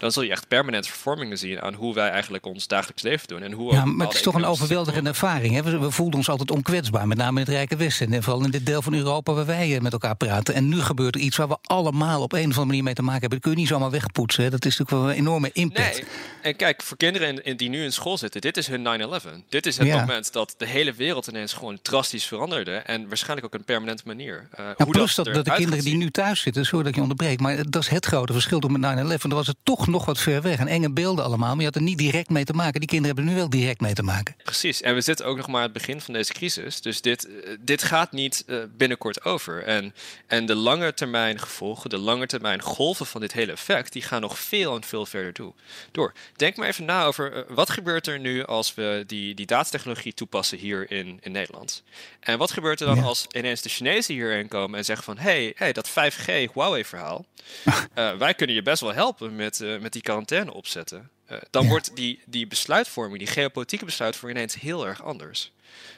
dan 0.00 0.12
zul 0.12 0.22
je 0.22 0.30
echt 0.30 0.48
permanent 0.48 0.86
vervormingen 0.86 1.38
zien 1.38 1.60
aan 1.60 1.74
hoe 1.74 1.94
wij 1.94 2.08
eigenlijk 2.08 2.46
ons 2.46 2.66
dagelijks 2.66 3.02
leven 3.02 3.28
doen. 3.28 3.42
En 3.42 3.52
hoe 3.52 3.72
ja, 3.72 3.84
maar 3.84 4.06
het 4.06 4.16
is 4.16 4.22
toch 4.22 4.34
een 4.34 4.44
overweldigende 4.44 5.08
ervaring. 5.08 5.54
Hè? 5.54 5.62
We, 5.62 5.78
we 5.78 5.90
voelden 5.90 6.18
ons 6.18 6.28
altijd 6.28 6.50
onkwetsbaar, 6.50 7.08
met 7.08 7.16
name 7.16 7.40
in 7.40 7.46
het 7.46 7.54
Rijke 7.54 7.76
Westen. 7.76 8.12
En 8.12 8.22
vooral 8.22 8.44
in 8.44 8.50
dit 8.50 8.66
deel 8.66 8.82
van 8.82 8.94
Europa 8.94 9.32
waar 9.32 9.46
wij 9.46 9.74
eh, 9.74 9.80
met 9.80 9.92
elkaar 9.92 10.16
praten. 10.16 10.54
En 10.54 10.68
nu 10.68 10.80
gebeurt 10.80 11.14
er 11.14 11.20
iets 11.20 11.36
waar 11.36 11.48
we 11.48 11.56
allemaal 11.62 12.22
op 12.22 12.32
een 12.32 12.38
of 12.38 12.44
andere 12.44 12.64
manier 12.64 12.82
mee 12.82 12.94
te 12.94 13.02
maken 13.02 13.20
hebben. 13.20 13.38
Dat 13.38 13.40
kun 13.40 13.50
je 13.50 13.58
niet 13.58 13.68
zomaar 13.68 13.90
wegpoetsen. 13.90 14.44
Hè? 14.44 14.50
Dat 14.50 14.64
is 14.64 14.78
natuurlijk 14.78 15.06
wel 15.06 15.14
een 15.14 15.20
enorme 15.20 15.50
impact. 15.52 15.94
Nee. 15.94 16.04
En 16.42 16.56
kijk, 16.56 16.82
voor 16.82 16.96
kinderen 16.96 17.56
die 17.56 17.68
nu 17.68 17.84
in 17.84 17.92
school 17.92 18.18
zitten, 18.18 18.40
dit 18.40 18.56
is 18.56 18.66
hun 18.66 19.10
9-11. 19.20 19.26
Dit 19.48 19.66
is 19.66 19.76
het 19.76 19.86
ja. 19.86 20.00
moment 20.00 20.32
dat 20.32 20.54
de 20.58 20.66
hele 20.66 20.92
wereld 20.92 21.26
ineens 21.26 21.52
gewoon 21.52 21.78
drastisch 21.82 22.24
veranderde. 22.24 22.76
En 22.76 23.08
waarschijnlijk 23.08 23.46
ook 23.46 23.52
op 23.52 23.58
een 23.58 23.64
permanente 23.64 24.02
manier. 24.06 24.48
Uh, 24.52 24.58
nou, 24.58 24.74
hoe 24.76 24.90
plus 24.90 25.14
dat, 25.14 25.24
dat, 25.24 25.34
dat 25.34 25.44
de 25.44 25.54
kinderen 25.54 25.84
die 25.84 25.96
nu 25.96 26.10
thuis 26.10 26.40
zitten, 26.40 26.66
sorry 26.66 26.84
dat 26.84 26.94
je 26.94 27.00
onderbreekt, 27.00 27.40
maar 27.40 27.70
dat 27.70 27.82
is 27.82 27.88
het 27.88 28.06
grote 28.06 28.32
verschil 28.32 28.58
met 28.58 29.18
9-11. 29.18 29.20
Dan 29.20 29.30
was 29.30 29.46
het 29.46 29.56
toch 29.62 29.86
nog 29.90 30.04
wat 30.04 30.18
ver 30.18 30.42
weg. 30.42 30.58
En 30.58 30.66
enge 30.66 30.92
beelden 30.92 31.24
allemaal, 31.24 31.48
maar 31.48 31.58
je 31.58 31.64
had 31.64 31.74
er 31.74 31.82
niet 31.82 31.98
direct 31.98 32.28
mee 32.30 32.44
te 32.44 32.52
maken. 32.52 32.80
Die 32.80 32.88
kinderen 32.88 33.16
hebben 33.16 33.24
er 33.24 33.38
nu 33.38 33.40
wel 33.40 33.60
direct 33.60 33.80
mee 33.80 33.94
te 33.94 34.02
maken. 34.02 34.34
Precies, 34.44 34.82
en 34.82 34.94
we 34.94 35.00
zitten 35.00 35.26
ook 35.26 35.36
nog 35.36 35.46
maar 35.46 35.56
aan 35.56 35.62
het 35.62 35.72
begin 35.72 36.00
van 36.00 36.14
deze 36.14 36.32
crisis. 36.32 36.80
Dus 36.80 37.00
dit, 37.00 37.28
dit 37.60 37.82
gaat 37.82 38.12
niet 38.12 38.44
uh, 38.46 38.62
binnenkort 38.76 39.24
over. 39.24 39.62
En, 39.62 39.94
en 40.26 40.46
de 40.46 40.54
lange 40.54 40.94
termijn 40.94 41.38
gevolgen, 41.38 41.90
de 41.90 41.98
lange 41.98 42.26
termijn 42.26 42.62
golven 42.62 43.06
van 43.06 43.20
dit 43.20 43.32
hele 43.32 43.52
effect, 43.52 43.92
die 43.92 44.02
gaan 44.02 44.20
nog 44.20 44.38
veel 44.38 44.74
en 44.74 44.84
veel 44.84 45.06
verder 45.06 45.32
toe, 45.32 45.52
door. 45.90 46.12
Denk 46.36 46.56
maar 46.56 46.68
even 46.68 46.84
na 46.84 47.04
over 47.04 47.36
uh, 47.36 47.42
wat 47.48 47.70
gebeurt 47.70 48.06
er 48.06 48.18
nu 48.18 48.44
als 48.44 48.74
we 48.74 49.04
die, 49.06 49.34
die 49.34 49.46
datatechnologie 49.46 50.14
toepassen 50.14 50.58
hier 50.58 50.90
in, 50.90 51.18
in 51.20 51.32
Nederland. 51.32 51.82
En 52.20 52.38
wat 52.38 52.50
gebeurt 52.50 52.80
er 52.80 52.86
dan 52.86 52.96
ja. 52.96 53.02
als 53.02 53.26
ineens 53.30 53.62
de 53.62 53.68
Chinezen 53.68 54.14
hierin 54.14 54.48
komen 54.48 54.78
en 54.78 54.84
zeggen 54.84 55.04
van 55.04 55.18
hé, 55.18 55.30
hey, 55.30 55.52
hey, 55.56 55.72
dat 55.72 55.90
5G 55.90 56.52
Huawei 56.52 56.84
verhaal, 56.84 57.24
uh, 57.94 58.16
wij 58.24 58.34
kunnen 58.34 58.56
je 58.56 58.62
best 58.62 58.80
wel 58.80 58.94
helpen 58.94 59.36
met, 59.36 59.64
met 59.80 59.92
die 59.92 60.02
quarantaine 60.02 60.52
opzetten. 60.52 61.10
Uh, 61.30 61.38
dan 61.50 61.62
ja. 61.62 61.68
wordt 61.68 61.96
die, 61.96 62.20
die 62.26 62.46
besluitvorming, 62.46 63.18
die 63.18 63.26
geopolitieke 63.26 63.84
besluitvorming 63.84 64.38
ineens 64.38 64.60
heel 64.60 64.86
erg 64.86 65.02
anders. 65.02 65.52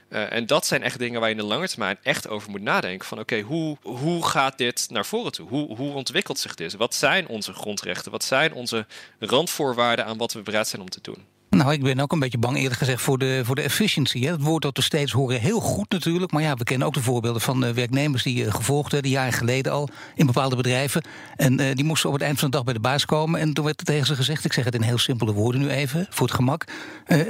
En 0.08 0.46
dat 0.46 0.66
zijn 0.66 0.82
echt 0.82 0.98
dingen 0.98 1.20
waar 1.20 1.28
je 1.28 1.34
in 1.34 1.40
de 1.40 1.46
lange 1.46 1.68
termijn 1.68 1.98
echt 2.02 2.28
over 2.28 2.50
moet 2.50 2.60
nadenken. 2.60 3.08
Van 3.08 3.18
oké, 3.18 3.34
okay, 3.34 3.46
hoe, 3.46 3.76
hoe 3.82 4.26
gaat 4.26 4.58
dit 4.58 4.86
naar 4.90 5.06
voren 5.06 5.32
toe? 5.32 5.48
Hoe, 5.48 5.76
hoe 5.76 5.92
ontwikkelt 5.92 6.38
zich 6.38 6.54
dit? 6.54 6.74
Wat 6.74 6.94
zijn 6.94 7.28
onze 7.28 7.52
grondrechten? 7.52 8.10
Wat 8.10 8.24
zijn 8.24 8.52
onze 8.52 8.86
randvoorwaarden 9.18 10.04
aan 10.04 10.18
wat 10.18 10.32
we 10.32 10.42
bereid 10.42 10.68
zijn 10.68 10.82
om 10.82 10.90
te 10.90 11.00
doen? 11.02 11.26
Nou, 11.62 11.74
ik 11.74 11.82
ben 11.82 12.00
ook 12.00 12.12
een 12.12 12.18
beetje 12.18 12.38
bang 12.38 12.56
eerlijk 12.56 12.78
gezegd 12.78 13.02
voor 13.02 13.18
de, 13.18 13.40
voor 13.44 13.54
de 13.54 13.62
efficiency. 13.62 14.24
Het 14.24 14.42
woord 14.42 14.62
dat 14.62 14.76
we 14.76 14.82
steeds 14.82 15.12
horen, 15.12 15.40
heel 15.40 15.60
goed 15.60 15.90
natuurlijk. 15.90 16.32
Maar 16.32 16.42
ja, 16.42 16.54
we 16.54 16.64
kennen 16.64 16.86
ook 16.86 16.94
de 16.94 17.02
voorbeelden 17.02 17.40
van 17.42 17.64
uh, 17.64 17.70
werknemers 17.70 18.22
die 18.22 18.44
uh, 18.44 18.54
gevolgd 18.54 18.92
werden, 18.92 19.10
jaren 19.10 19.32
geleden 19.32 19.72
al, 19.72 19.88
in 20.14 20.26
bepaalde 20.26 20.56
bedrijven. 20.56 21.02
En 21.36 21.60
uh, 21.60 21.74
die 21.74 21.84
moesten 21.84 22.08
op 22.08 22.14
het 22.14 22.24
eind 22.24 22.38
van 22.38 22.50
de 22.50 22.56
dag 22.56 22.64
bij 22.64 22.74
de 22.74 22.80
baas 22.80 23.04
komen. 23.04 23.40
En 23.40 23.52
toen 23.52 23.64
werd 23.64 23.80
er 23.80 23.86
tegen 23.86 24.06
ze 24.06 24.14
gezegd, 24.14 24.44
ik 24.44 24.52
zeg 24.52 24.64
het 24.64 24.74
in 24.74 24.82
heel 24.82 24.98
simpele 24.98 25.32
woorden 25.32 25.60
nu 25.60 25.68
even, 25.68 26.06
voor 26.10 26.26
het 26.26 26.36
gemak. 26.36 26.64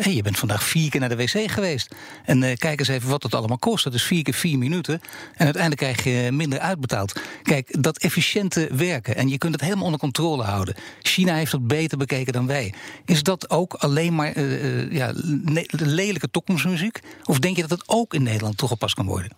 je 0.01 0.23
bent 0.23 0.39
vandaag 0.39 0.63
vier 0.63 0.91
keer 0.91 1.01
naar 1.01 1.09
de 1.09 1.17
wc 1.17 1.51
geweest. 1.51 1.95
En 2.25 2.59
kijk 2.59 2.79
eens 2.79 2.89
even 2.89 3.09
wat 3.09 3.23
het 3.23 3.35
allemaal 3.35 3.59
kost. 3.59 3.85
Dat 3.85 3.95
is 3.95 4.03
vier 4.03 4.23
keer 4.23 4.35
vier 4.35 4.59
minuten. 4.59 5.01
En 5.35 5.45
uiteindelijk 5.45 5.83
krijg 5.83 6.25
je 6.25 6.33
minder 6.33 6.59
uitbetaald. 6.59 7.21
Kijk, 7.43 7.83
dat 7.83 7.99
efficiënte 7.99 8.69
werken. 8.73 9.17
En 9.17 9.29
je 9.29 9.39
kunt 9.39 9.53
het 9.53 9.63
helemaal 9.63 9.85
onder 9.85 10.01
controle 10.01 10.43
houden. 10.43 10.75
China 11.03 11.35
heeft 11.35 11.51
dat 11.53 11.67
beter 11.67 11.99
bekeken 11.99 12.33
dan 12.33 12.47
wij. 12.47 12.75
Is 13.05 13.23
dat 13.23 13.51
ook 13.51 13.75
alleen 13.75 14.15
maar 14.15 14.22
uh, 14.29 14.93
ja, 14.93 15.13
lelijke 15.69 16.31
toekomstmuziek? 16.31 17.01
Of 17.25 17.39
denk 17.39 17.57
je 17.57 17.63
dat 17.63 17.71
het 17.71 17.89
ook 17.89 18.15
in 18.15 18.23
Nederland 18.23 18.59
toegepast 18.59 18.95
kan 18.95 19.07
worden? 19.07 19.31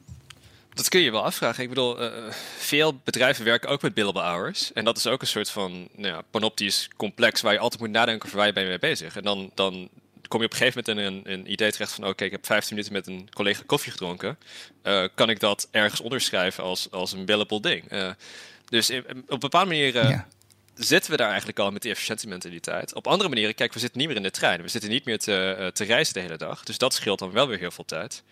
Dat 0.75 0.89
kun 0.89 1.01
je 1.01 1.11
wel 1.11 1.25
afvragen. 1.25 1.63
Ik 1.63 1.69
bedoel, 1.69 2.03
uh, 2.03 2.13
veel 2.59 3.01
bedrijven 3.05 3.45
werken 3.45 3.69
ook 3.69 3.83
met 3.83 3.95
billable 3.95 4.23
hours. 4.23 4.73
En 4.73 4.85
dat 4.85 4.97
is 4.97 5.07
ook 5.07 5.21
een 5.21 5.27
soort 5.27 5.51
van 5.51 5.89
nou 5.97 6.15
ja, 6.15 6.23
panoptisch 6.31 6.89
complex 6.97 7.41
waar 7.41 7.53
je 7.53 7.59
altijd 7.59 7.81
moet 7.81 7.91
nadenken 7.91 8.25
over 8.27 8.37
waar 8.39 8.47
je 8.47 8.53
ben 8.53 8.63
je 8.63 8.69
mee 8.69 8.79
bezig. 8.79 9.17
En 9.17 9.23
dan, 9.23 9.51
dan 9.55 9.89
kom 10.29 10.41
je 10.41 10.47
op 10.47 10.53
een 10.53 10.59
gegeven 10.59 10.83
moment 10.87 11.25
in 11.25 11.33
een, 11.33 11.39
een 11.39 11.53
idee 11.53 11.73
terecht 11.73 11.93
van... 11.93 12.07
oké, 12.07 12.25
ik 12.25 12.31
heb 12.31 12.47
15 12.47 12.77
minuten 12.77 12.95
met 12.95 13.07
een 13.07 13.29
collega 13.35 13.63
koffie 13.67 13.93
gedronken. 13.93 14.39
Uh, 14.83 15.05
kan 15.15 15.31
ik 15.31 15.41
dat 15.41 15.69
ergens 15.71 16.01
onderschrijven 16.01 16.65
als, 16.65 16.91
als 16.91 17.13
een 17.13 17.25
billable 17.25 17.61
ding? 17.61 18.15
dus 18.65 18.91
in, 18.91 19.05
op 19.09 19.31
een 19.33 19.39
bepaalde 19.39 19.69
manier... 19.69 19.95
Ja 19.95 20.27
zitten 20.75 21.11
we 21.11 21.17
daar 21.17 21.29
eigenlijk 21.29 21.59
al 21.59 21.71
met 21.71 21.83
die 21.83 21.91
efficiëntiementaliteit. 21.91 22.95
Op 22.95 23.07
andere 23.07 23.29
manieren, 23.29 23.55
kijk, 23.55 23.73
we 23.73 23.79
zitten 23.79 23.99
niet 23.99 24.09
meer 24.09 24.17
in 24.17 24.23
de 24.23 24.31
trein. 24.31 24.63
We 24.63 24.69
zitten 24.69 24.91
niet 24.91 25.05
meer 25.05 25.19
te, 25.19 25.57
uh, 25.61 25.67
te 25.67 25.85
reizen 25.85 26.15
de 26.15 26.21
hele 26.21 26.37
dag. 26.37 26.65
Dus 26.65 26.79
dat 26.79 26.95
scheelt 26.95 27.19
dan 27.19 27.33
wel 27.33 27.49
weer 27.49 27.59
heel 27.59 27.71
veel 27.71 27.85
tijd. 27.85 28.23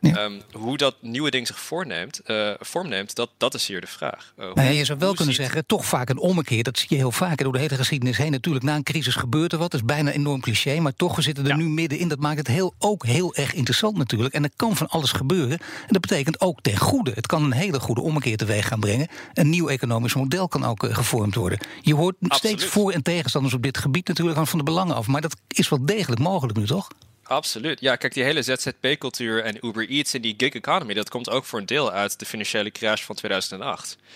Ehm, 0.00 0.40
hoe 0.52 0.76
dat 0.76 0.96
nieuwe 1.00 1.30
ding 1.30 1.46
zich 1.46 1.60
voorneemt, 1.60 2.20
uh, 2.26 2.50
vormneemt, 2.58 3.14
dat, 3.14 3.30
dat 3.36 3.54
is 3.54 3.66
hier 3.66 3.80
de 3.80 3.86
vraag. 3.86 4.32
Uh, 4.38 4.50
ja, 4.54 4.62
je 4.62 4.84
zou 4.84 4.98
wel 4.98 5.14
kunnen 5.14 5.34
zeggen, 5.34 5.66
toch 5.66 5.84
vaak 5.84 6.08
een 6.08 6.18
ommekeer. 6.18 6.62
Dat 6.62 6.78
zie 6.78 6.86
je 6.90 6.96
heel 6.96 7.12
vaak 7.12 7.42
door 7.42 7.52
de 7.52 7.58
hele 7.58 7.74
geschiedenis 7.74 8.16
heen. 8.16 8.30
Natuurlijk, 8.30 8.64
na 8.64 8.74
een 8.74 8.82
crisis 8.82 9.14
gebeurt 9.14 9.52
er 9.52 9.58
wat. 9.58 9.70
Dat 9.70 9.80
is 9.80 9.86
bijna 9.86 10.10
enorm 10.10 10.40
cliché. 10.40 10.80
Maar 10.80 10.94
toch, 10.94 11.16
we 11.16 11.22
zitten 11.22 11.46
er 11.46 11.56
nu 11.56 11.68
middenin. 11.68 12.08
Dat 12.08 12.18
maakt 12.18 12.38
het 12.38 12.46
heel, 12.46 12.74
ook 12.78 13.06
heel 13.06 13.34
erg 13.34 13.54
interessant 13.54 13.96
natuurlijk. 13.96 14.34
En 14.34 14.44
er 14.44 14.50
kan 14.56 14.76
van 14.76 14.88
alles 14.88 15.12
gebeuren. 15.12 15.58
En 15.58 15.88
dat 15.88 16.00
betekent 16.00 16.40
ook 16.40 16.60
ten 16.62 16.76
goede. 16.76 17.12
Het 17.14 17.26
kan 17.26 17.44
een 17.44 17.52
hele 17.52 17.80
goede 17.80 18.00
ommekeer 18.00 18.36
teweeg 18.36 18.66
gaan 18.66 18.80
brengen. 18.80 19.08
Een 19.34 19.50
nieuw 19.50 19.68
economisch 19.68 20.14
model 20.14 20.48
kan 20.48 20.64
ook 20.64 20.84
uh, 20.84 20.94
gevormd 20.94 21.34
worden. 21.34 21.58
Je 21.86 21.94
hoort 21.94 22.16
steeds 22.20 22.64
voor- 22.64 22.92
en 22.92 23.02
tegenstanders 23.02 23.54
op 23.54 23.62
dit 23.62 23.78
gebied 23.78 24.08
natuurlijk 24.08 24.46
van 24.46 24.58
de 24.58 24.64
belangen 24.64 24.94
af. 24.94 25.06
Maar 25.06 25.20
dat 25.20 25.36
is 25.48 25.68
wel 25.68 25.86
degelijk 25.86 26.20
mogelijk 26.20 26.58
nu, 26.58 26.66
toch? 26.66 26.88
Absoluut. 27.22 27.80
Ja, 27.80 27.96
kijk, 27.96 28.14
die 28.14 28.24
hele 28.24 28.42
ZZP-cultuur 28.42 29.44
en 29.44 29.66
Uber 29.66 29.88
Eats 29.88 30.14
en 30.14 30.20
die 30.20 30.34
gig 30.36 30.52
economy, 30.52 30.94
dat 30.94 31.08
komt 31.08 31.30
ook 31.30 31.44
voor 31.44 31.58
een 31.58 31.66
deel 31.66 31.92
uit 31.92 32.18
de 32.18 32.26
financiële 32.26 32.70
crash 32.70 33.02
van 33.02 33.14
2008. 33.14 33.96
Uh, 33.96 34.06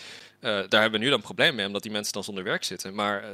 daar 0.40 0.80
hebben 0.80 0.98
we 1.00 1.04
nu 1.04 1.10
dan 1.10 1.20
problemen 1.20 1.54
mee, 1.54 1.66
omdat 1.66 1.82
die 1.82 1.92
mensen 1.92 2.12
dan 2.12 2.24
zonder 2.24 2.44
werk 2.44 2.64
zitten. 2.64 2.94
Maar 2.94 3.22
uh, 3.22 3.28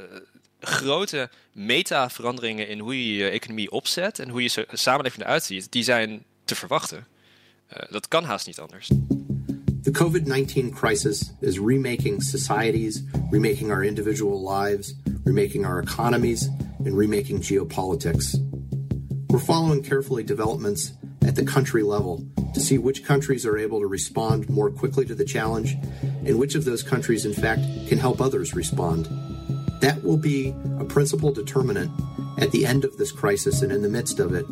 grote 0.59 1.29
meta-veranderingen 1.51 2.67
in 2.67 2.79
hoe 2.79 3.07
je 3.07 3.15
je 3.15 3.29
economie 3.29 3.71
opzet 3.71 4.19
en 4.19 4.29
hoe 4.29 4.43
je 4.43 4.65
samenleving 4.71 5.23
eruit 5.23 5.43
ziet, 5.43 5.71
die 5.71 5.83
zijn 5.83 6.23
te 6.45 6.55
verwachten. 6.55 7.07
Uh, 7.77 7.91
dat 7.91 8.07
kan 8.07 8.23
haast 8.23 8.47
niet 8.47 8.59
anders. 8.59 8.89
The 9.87 9.93
COVID 9.93 10.27
19 10.27 10.71
crisis 10.71 11.31
is 11.39 11.59
remaking 11.59 12.19
societies, 12.19 13.03
remaking 13.31 13.71
our 13.71 13.85
individual 13.85 14.41
lives, 14.41 14.93
remaking 15.23 15.65
our 15.65 15.79
economies, 15.79 16.49
and 16.83 16.97
remaking 16.97 17.39
geopolitics. 17.39 18.35
We're 19.29 19.39
following 19.39 19.81
carefully 19.83 20.23
developments 20.23 20.91
at 21.21 21.35
the 21.35 21.45
country 21.45 21.83
level 21.83 22.27
to 22.53 22.59
see 22.59 22.77
which 22.77 23.05
countries 23.05 23.45
are 23.45 23.57
able 23.57 23.79
to 23.79 23.87
respond 23.87 24.49
more 24.49 24.69
quickly 24.69 25.05
to 25.05 25.15
the 25.15 25.23
challenge 25.23 25.77
and 26.25 26.37
which 26.37 26.55
of 26.55 26.65
those 26.65 26.83
countries, 26.83 27.23
in 27.23 27.33
fact, 27.33 27.61
can 27.87 27.97
help 27.97 28.19
others 28.19 28.53
respond. 28.53 29.05
That 29.79 30.03
will 30.03 30.17
be 30.17 30.53
a 30.81 30.83
principal 30.83 31.31
determinant 31.31 31.93
at 32.39 32.51
the 32.51 32.65
end 32.65 32.83
of 32.83 32.97
this 32.97 33.13
crisis 33.13 33.61
and 33.61 33.71
in 33.71 33.83
the 33.83 33.89
midst 33.89 34.19
of 34.19 34.33
it 34.33 34.45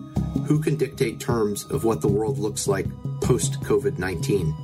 who 0.47 0.61
can 0.61 0.77
dictate 0.77 1.19
terms 1.19 1.65
of 1.65 1.83
what 1.83 1.99
the 1.99 2.07
world 2.07 2.37
looks 2.39 2.69
like 2.69 2.87
post 3.19 3.59
COVID 3.63 3.99
19. 3.99 4.55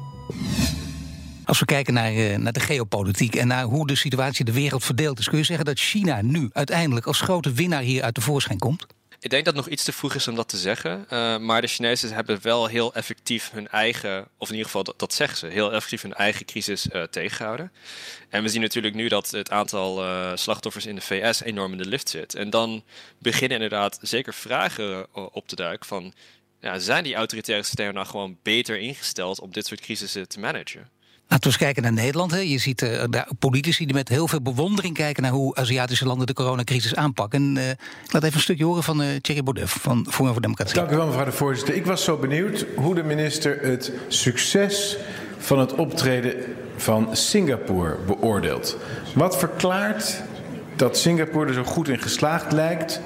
Als 1.52 1.60
we 1.60 1.66
kijken 1.66 1.94
naar, 1.94 2.14
uh, 2.14 2.38
naar 2.38 2.54
de 2.54 2.60
geopolitiek 2.60 3.36
en 3.36 3.48
naar 3.48 3.64
hoe 3.64 3.88
de 3.88 3.96
situatie 3.96 4.46
de 4.46 4.52
wereld 4.52 4.84
verdeeld 4.84 5.20
is, 5.20 5.30
kun 5.30 5.38
je 5.38 5.44
zeggen 5.44 5.66
dat 5.66 5.80
China 5.80 6.22
nu 6.22 6.50
uiteindelijk 6.54 7.06
als 7.06 7.22
grote 7.22 7.52
winnaar 7.52 7.82
hier 7.82 8.04
uit 8.04 8.16
de 8.16 8.22
voorschijn 8.22 8.60
komt? 8.60 8.86
Ik 9.20 9.30
denk 9.30 9.46
dat 9.46 9.56
het 9.56 9.64
nog 9.64 9.74
iets 9.74 9.84
te 9.84 9.92
vroeg 9.92 10.14
is 10.16 10.28
om 10.28 10.36
dat 10.36 10.50
te 10.50 10.58
zeggen. 10.58 11.06
Uh, 11.10 11.38
maar 11.38 11.62
de 11.62 11.68
Chinezen 11.68 12.14
hebben 12.14 12.42
wel 12.42 12.68
heel 12.68 12.94
effectief 12.94 13.52
hun 13.52 13.68
eigen, 13.68 14.28
of 14.38 14.48
in 14.48 14.56
ieder 14.56 14.72
geval 14.72 14.94
dat, 14.98 15.14
zeggen 15.14 15.38
ze, 15.38 15.48
heel 15.48 15.74
effectief 15.74 16.02
hun 16.02 16.14
eigen 16.14 16.46
crisis 16.46 16.88
uh, 16.88 17.04
tegengehouden. 17.04 17.72
En 18.30 18.44
we 18.44 18.50
zien 18.50 18.62
natuurlijk 18.62 18.96
nu 18.96 19.08
dat 19.08 19.32
het 19.32 19.50
aantal 19.52 20.04
slachtoffers 20.38 20.86
in 20.86 20.96
de 20.96 21.02
VS 21.02 21.44
enorm 21.44 21.72
in 21.72 21.78
de 21.78 21.88
lift 21.88 22.10
zit. 22.10 22.36
En 22.36 22.50
dan 22.50 22.84
beginnen 23.18 23.62
inderdaad 23.62 24.00
zeker 24.02 24.34
vragen 24.34 25.16
op 25.34 25.48
te 25.48 25.56
duiken 25.56 25.88
van, 25.88 26.14
ja, 26.60 26.80
zijn 26.80 27.04
die 27.04 27.16
autoritaire 27.16 27.64
systemen 27.64 27.94
nou 27.94 28.08
gewoon 28.08 28.38
beter 28.44 28.80
ingesteld 28.80 29.40
om 29.40 29.52
dit 29.52 29.66
soort 29.66 29.82
crisissen 29.82 30.28
te 30.28 30.40
managen? 30.40 30.90
Laten 31.32 31.50
we 31.50 31.56
eens 31.56 31.66
kijken 31.66 31.84
naar 31.84 32.04
Nederland. 32.04 32.32
Hè. 32.32 32.38
Je 32.38 32.58
ziet 32.58 32.82
uh, 32.82 33.04
daar 33.10 33.28
politici 33.40 33.86
die 33.86 33.94
met 33.94 34.10
heel 34.10 34.28
veel 34.28 34.42
bewondering 34.42 34.94
kijken 34.94 35.24
naar 35.24 35.32
hoe 35.32 35.56
Aziatische 35.56 36.06
landen 36.06 36.28
de 36.28 36.34
coronacrisis 36.34 36.96
aanpakken. 36.96 37.40
En, 37.40 37.56
uh, 37.56 37.70
ik 37.70 38.14
laat 38.14 38.24
even 38.24 38.36
een 38.36 38.42
stukje 38.42 38.66
horen 38.66 38.84
van 38.84 39.02
uh, 39.02 39.08
Thierry 39.22 39.44
Baudet 39.44 39.70
van 39.70 40.06
Forum 40.10 40.32
voor 40.32 40.42
Democratie. 40.42 40.76
Dank 40.76 40.92
u 40.92 40.96
wel, 40.96 41.06
mevrouw 41.06 41.26
de 41.26 41.32
voorzitter. 41.32 41.76
Ik 41.76 41.86
was 41.86 42.04
zo 42.04 42.18
benieuwd 42.18 42.66
hoe 42.76 42.96
de 42.96 43.04
minister 43.04 43.62
het 43.62 43.92
succes 44.08 44.98
van 45.38 45.60
het 45.60 45.74
optreden 45.74 46.36
van 46.78 47.16
Singapore 47.16 47.98
beoordeelt. 48.06 48.78
Wat 49.16 49.38
verklaart 49.38 50.22
dat 50.76 50.98
Singapore 50.98 51.48
er 51.48 51.54
zo 51.54 51.64
goed 51.64 51.88
in 51.88 52.00
geslaagd 52.00 52.52
lijkt 52.52 53.02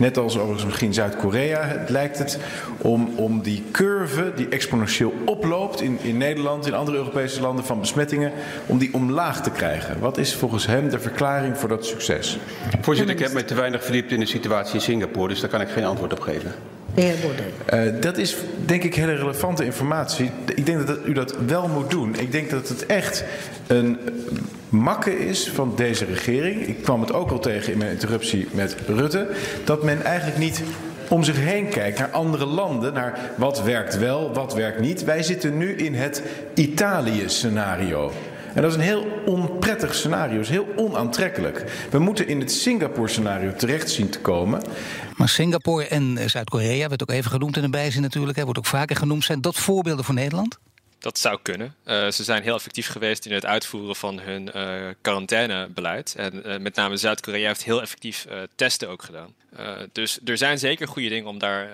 net 0.00 0.16
als 0.18 0.36
overigens 0.36 0.64
misschien 0.64 0.94
Zuid-Korea, 0.94 1.84
lijkt 1.88 2.18
het 2.18 2.38
om, 2.78 3.12
om 3.16 3.42
die 3.42 3.64
curve 3.70 4.32
die 4.36 4.48
exponentieel 4.48 5.12
oploopt 5.24 5.80
in, 5.80 5.98
in 6.02 6.16
Nederland, 6.16 6.66
in 6.66 6.74
andere 6.74 6.96
Europese 6.96 7.40
landen 7.40 7.64
van 7.64 7.80
besmettingen, 7.80 8.32
om 8.66 8.78
die 8.78 8.94
omlaag 8.94 9.42
te 9.42 9.50
krijgen. 9.50 10.00
Wat 10.00 10.18
is 10.18 10.34
volgens 10.34 10.66
hem 10.66 10.88
de 10.88 11.00
verklaring 11.00 11.58
voor 11.58 11.68
dat 11.68 11.86
succes? 11.86 12.38
Voorzitter, 12.80 13.14
ik 13.14 13.22
heb 13.22 13.32
me 13.32 13.44
te 13.44 13.54
weinig 13.54 13.84
verdiept 13.84 14.12
in 14.12 14.20
de 14.20 14.26
situatie 14.26 14.74
in 14.74 14.80
Singapore, 14.80 15.28
dus 15.28 15.40
daar 15.40 15.50
kan 15.50 15.60
ik 15.60 15.68
geen 15.68 15.84
antwoord 15.84 16.12
op 16.12 16.20
geven. 16.20 16.54
De 16.94 17.00
heer 17.00 17.14
Baudet. 17.22 17.94
Uh, 17.96 18.02
dat 18.02 18.18
is 18.18 18.36
denk 18.64 18.82
ik 18.82 18.94
hele 18.94 19.14
relevante 19.14 19.64
informatie. 19.64 20.30
Ik 20.54 20.66
denk 20.66 20.86
dat 20.86 20.98
u 21.04 21.12
dat 21.12 21.36
wel 21.46 21.68
moet 21.68 21.90
doen. 21.90 22.14
Ik 22.18 22.32
denk 22.32 22.50
dat 22.50 22.68
het 22.68 22.86
echt 22.86 23.24
een 23.66 23.98
makke 24.68 25.18
is 25.26 25.50
van 25.54 25.72
deze 25.76 26.04
regering. 26.04 26.66
Ik 26.66 26.82
kwam 26.82 27.00
het 27.00 27.12
ook 27.12 27.30
al 27.30 27.38
tegen 27.38 27.72
in 27.72 27.78
mijn 27.78 27.90
interruptie 27.90 28.48
met 28.52 28.76
Rutte. 28.86 29.28
Dat 29.64 29.82
men 29.82 30.02
eigenlijk 30.02 30.38
niet 30.38 30.62
om 31.08 31.24
zich 31.24 31.36
heen 31.36 31.68
kijkt 31.68 31.98
naar 31.98 32.10
andere 32.10 32.46
landen, 32.46 32.92
naar 32.92 33.18
wat 33.36 33.62
werkt 33.62 33.98
wel, 33.98 34.32
wat 34.32 34.54
werkt 34.54 34.80
niet. 34.80 35.04
Wij 35.04 35.22
zitten 35.22 35.56
nu 35.56 35.76
in 35.76 35.94
het 35.94 36.22
Italië-scenario. 36.54 38.12
En 38.54 38.62
dat 38.62 38.70
is 38.70 38.76
een 38.76 38.82
heel 38.82 39.22
onprettig 39.26 39.94
scenario, 39.94 40.40
is 40.40 40.48
heel 40.48 40.66
onaantrekkelijk. 40.76 41.64
We 41.90 41.98
moeten 41.98 42.28
in 42.28 42.40
het 42.40 42.52
Singapore-scenario 42.52 43.54
terecht 43.54 43.90
zien 43.90 44.10
te 44.10 44.20
komen. 44.20 44.62
Maar 45.16 45.28
Singapore 45.28 45.86
en 45.86 46.30
Zuid-Korea, 46.30 46.88
werd 46.88 47.02
ook 47.02 47.10
even 47.10 47.30
genoemd 47.30 47.56
in 47.56 47.62
de 47.62 47.70
bijzin 47.70 48.02
natuurlijk, 48.02 48.38
hè, 48.38 48.44
wordt 48.44 48.58
ook 48.58 48.66
vaker 48.66 48.96
genoemd. 48.96 49.24
Zijn 49.24 49.40
dat 49.40 49.56
voorbeelden 49.56 50.04
voor 50.04 50.14
Nederland? 50.14 50.58
Dat 51.00 51.18
zou 51.18 51.38
kunnen. 51.42 51.74
Uh, 51.86 52.10
ze 52.10 52.24
zijn 52.24 52.42
heel 52.42 52.54
effectief 52.54 52.88
geweest 52.88 53.26
in 53.26 53.32
het 53.32 53.46
uitvoeren 53.46 53.96
van 53.96 54.20
hun 54.20 54.50
uh, 54.56 54.88
quarantainebeleid. 55.00 56.14
En 56.16 56.48
uh, 56.48 56.58
met 56.58 56.74
name 56.74 56.96
Zuid-Korea 56.96 57.46
heeft 57.46 57.64
heel 57.64 57.82
effectief 57.82 58.26
testen 58.54 58.88
ook 58.88 59.02
gedaan. 59.02 59.34
dus 59.92 60.18
er 60.24 60.38
zijn 60.38 60.58
zeker 60.58 60.88
goede 60.88 61.08
dingen 61.08 61.28
om 61.28 61.38
daar, 61.38 61.68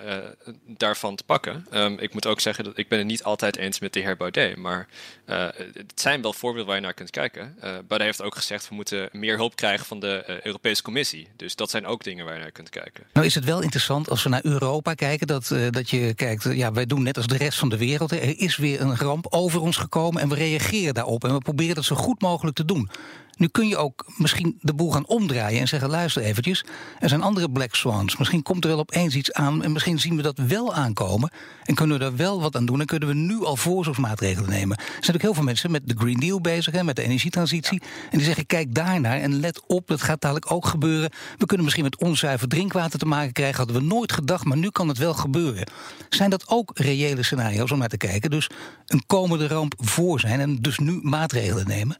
daarvan 0.66 1.16
te 1.16 1.24
pakken. 1.24 1.66
Um, 1.74 1.98
ik 1.98 2.12
moet 2.12 2.26
ook 2.26 2.40
zeggen 2.40 2.64
dat 2.64 2.78
ik 2.78 2.88
ben 2.88 2.98
het 2.98 3.06
niet 3.06 3.22
altijd 3.22 3.56
eens 3.56 3.78
met 3.78 3.92
de 3.92 4.00
heer 4.00 4.16
Baudet. 4.16 4.56
Maar 4.56 4.86
het 5.26 5.92
zijn 6.00 6.22
wel 6.22 6.32
voorbeelden 6.32 6.66
waar 6.66 6.76
je 6.76 6.82
naar 6.82 6.94
kunt 6.94 7.10
kijken. 7.10 7.56
Baudet 7.60 8.00
heeft 8.00 8.22
ook 8.22 8.34
gezegd 8.34 8.68
we 8.68 8.74
moeten 8.74 9.08
meer 9.12 9.36
hulp 9.36 9.56
krijgen 9.56 9.86
van 9.86 10.00
de 10.00 10.40
Europese 10.42 10.82
Commissie. 10.82 11.28
Dus 11.36 11.56
dat 11.56 11.70
zijn 11.70 11.86
ook 11.86 12.04
dingen 12.04 12.24
waar 12.24 12.34
je 12.34 12.40
naar 12.40 12.50
kunt 12.50 12.68
kijken. 12.68 13.04
Nou 13.12 13.26
is 13.26 13.34
het 13.34 13.44
wel 13.44 13.62
interessant 13.62 14.10
als 14.10 14.22
we 14.22 14.28
naar 14.28 14.44
Europa 14.44 14.94
kijken. 14.94 15.26
Dat, 15.26 15.54
dat 15.70 15.90
je 15.90 16.14
kijkt, 16.14 16.42
ja 16.42 16.72
wij 16.72 16.86
doen 16.86 17.02
net 17.02 17.16
als 17.16 17.26
de 17.26 17.36
rest 17.36 17.58
van 17.58 17.68
de 17.68 17.78
wereld. 17.78 18.12
Er 18.12 18.38
is 18.38 18.56
weer 18.56 18.80
een 18.80 18.96
ramp 18.96 19.26
over 19.28 19.60
ons 19.60 19.76
gekomen 19.76 20.22
en 20.22 20.28
we 20.28 20.34
reageren 20.34 20.94
daarop. 20.94 21.24
En 21.24 21.32
we 21.32 21.38
proberen 21.38 21.74
dat 21.74 21.84
zo 21.84 21.96
goed 21.96 22.20
mogelijk 22.20 22.56
te 22.56 22.64
doen. 22.64 22.90
Nu 23.36 23.48
kun 23.48 23.68
je 23.68 23.76
ook 23.76 24.06
misschien 24.16 24.58
de 24.60 24.74
boel 24.74 24.90
gaan 24.90 25.06
omdraaien 25.06 25.60
en 25.60 25.68
zeggen: 25.68 25.88
luister 25.88 26.22
eventjes, 26.22 26.64
er 26.98 27.08
zijn 27.08 27.22
andere 27.22 27.50
black 27.50 27.74
swans. 27.74 28.16
Misschien 28.16 28.42
komt 28.42 28.64
er 28.64 28.70
wel 28.70 28.78
opeens 28.78 29.14
iets 29.14 29.32
aan 29.32 29.62
en 29.62 29.72
misschien 29.72 29.98
zien 29.98 30.16
we 30.16 30.22
dat 30.22 30.38
wel 30.38 30.74
aankomen. 30.74 31.30
En 31.64 31.74
kunnen 31.74 31.98
we 31.98 32.04
er 32.04 32.16
wel 32.16 32.40
wat 32.40 32.56
aan 32.56 32.66
doen 32.66 32.80
en 32.80 32.86
kunnen 32.86 33.08
we 33.08 33.14
nu 33.14 33.44
al 33.44 33.56
voorzorgsmaatregelen 33.56 34.50
nemen. 34.50 34.76
Er 34.76 34.82
zijn 34.82 34.94
natuurlijk 34.94 35.22
heel 35.22 35.34
veel 35.34 35.42
mensen 35.42 35.70
met 35.70 35.88
de 35.88 35.94
Green 35.98 36.20
Deal 36.20 36.40
bezig, 36.40 36.74
hè, 36.74 36.84
met 36.84 36.96
de 36.96 37.02
energietransitie. 37.02 37.82
En 38.10 38.18
die 38.18 38.26
zeggen: 38.26 38.46
kijk 38.46 38.74
daarnaar 38.74 39.18
en 39.18 39.40
let 39.40 39.60
op, 39.66 39.86
dat 39.86 40.02
gaat 40.02 40.20
dadelijk 40.20 40.50
ook 40.50 40.66
gebeuren. 40.66 41.10
We 41.38 41.46
kunnen 41.46 41.64
misschien 41.64 41.84
met 41.84 42.00
onzuiver 42.00 42.48
drinkwater 42.48 42.98
te 42.98 43.06
maken 43.06 43.32
krijgen. 43.32 43.56
Hadden 43.56 43.76
we 43.76 43.82
nooit 43.82 44.12
gedacht, 44.12 44.44
maar 44.44 44.56
nu 44.56 44.70
kan 44.70 44.88
het 44.88 44.98
wel 44.98 45.14
gebeuren. 45.14 45.66
Zijn 46.08 46.30
dat 46.30 46.48
ook 46.48 46.70
reële 46.74 47.22
scenario's 47.22 47.70
om 47.70 47.78
naar 47.78 47.88
te 47.88 47.96
kijken? 47.96 48.30
Dus 48.30 48.50
een 48.86 49.02
komende 49.06 49.46
ramp 49.46 49.74
voor 49.76 50.20
zijn 50.20 50.40
en 50.40 50.56
dus 50.56 50.78
nu 50.78 50.98
maatregelen 51.02 51.66
nemen? 51.66 51.96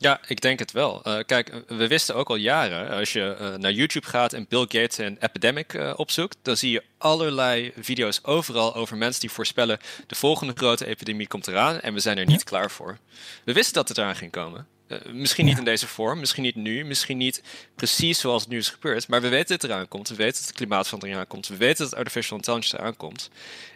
Ja, 0.00 0.20
ik 0.26 0.40
denk 0.40 0.58
het 0.58 0.72
wel. 0.72 1.02
Uh, 1.06 1.18
kijk, 1.26 1.52
we 1.66 1.86
wisten 1.86 2.14
ook 2.14 2.28
al 2.28 2.36
jaren, 2.36 2.90
als 2.90 3.12
je 3.12 3.36
uh, 3.40 3.54
naar 3.54 3.72
YouTube 3.72 4.06
gaat 4.06 4.32
en 4.32 4.46
Bill 4.48 4.60
Gates 4.60 4.98
en 4.98 5.16
Epidemic 5.20 5.72
uh, 5.72 5.92
opzoekt, 5.96 6.36
dan 6.42 6.56
zie 6.56 6.70
je 6.70 6.82
allerlei 6.98 7.72
video's 7.78 8.20
overal 8.22 8.74
over 8.74 8.96
mensen 8.96 9.20
die 9.20 9.30
voorspellen 9.30 9.78
de 10.06 10.14
volgende 10.14 10.52
grote 10.56 10.86
epidemie 10.86 11.26
komt 11.26 11.46
eraan 11.46 11.80
en 11.80 11.94
we 11.94 12.00
zijn 12.00 12.18
er 12.18 12.26
niet 12.26 12.44
klaar 12.44 12.70
voor. 12.70 12.98
We 13.44 13.52
wisten 13.52 13.74
dat 13.74 13.88
het 13.88 13.98
eraan 13.98 14.16
ging 14.16 14.30
komen. 14.30 14.66
misschien 15.12 15.44
niet 15.44 15.58
in 15.58 15.64
deze 15.64 15.86
vorm, 15.86 16.20
misschien 16.20 16.42
niet 16.42 16.54
nu, 16.54 16.84
misschien 16.84 17.16
niet 17.18 17.42
precies 17.74 18.20
zoals 18.20 18.42
het 18.42 18.50
nu 18.50 18.58
is 18.58 18.68
gebeurd, 18.68 19.08
maar 19.08 19.20
we 19.20 19.28
weten 19.28 19.48
dat 19.48 19.62
het 19.62 19.70
eraan 19.70 19.88
komt. 19.88 20.08
We 20.08 20.14
weten 20.14 20.40
dat 20.40 20.48
de 20.48 20.54
klimaatverandering 20.54 21.18
aankomt. 21.18 21.48
We 21.48 21.56
weten 21.56 21.84
dat 21.84 21.94
artificial 21.94 22.36
intelligence 22.36 22.78
eraan 22.78 22.96
komt. 22.96 23.30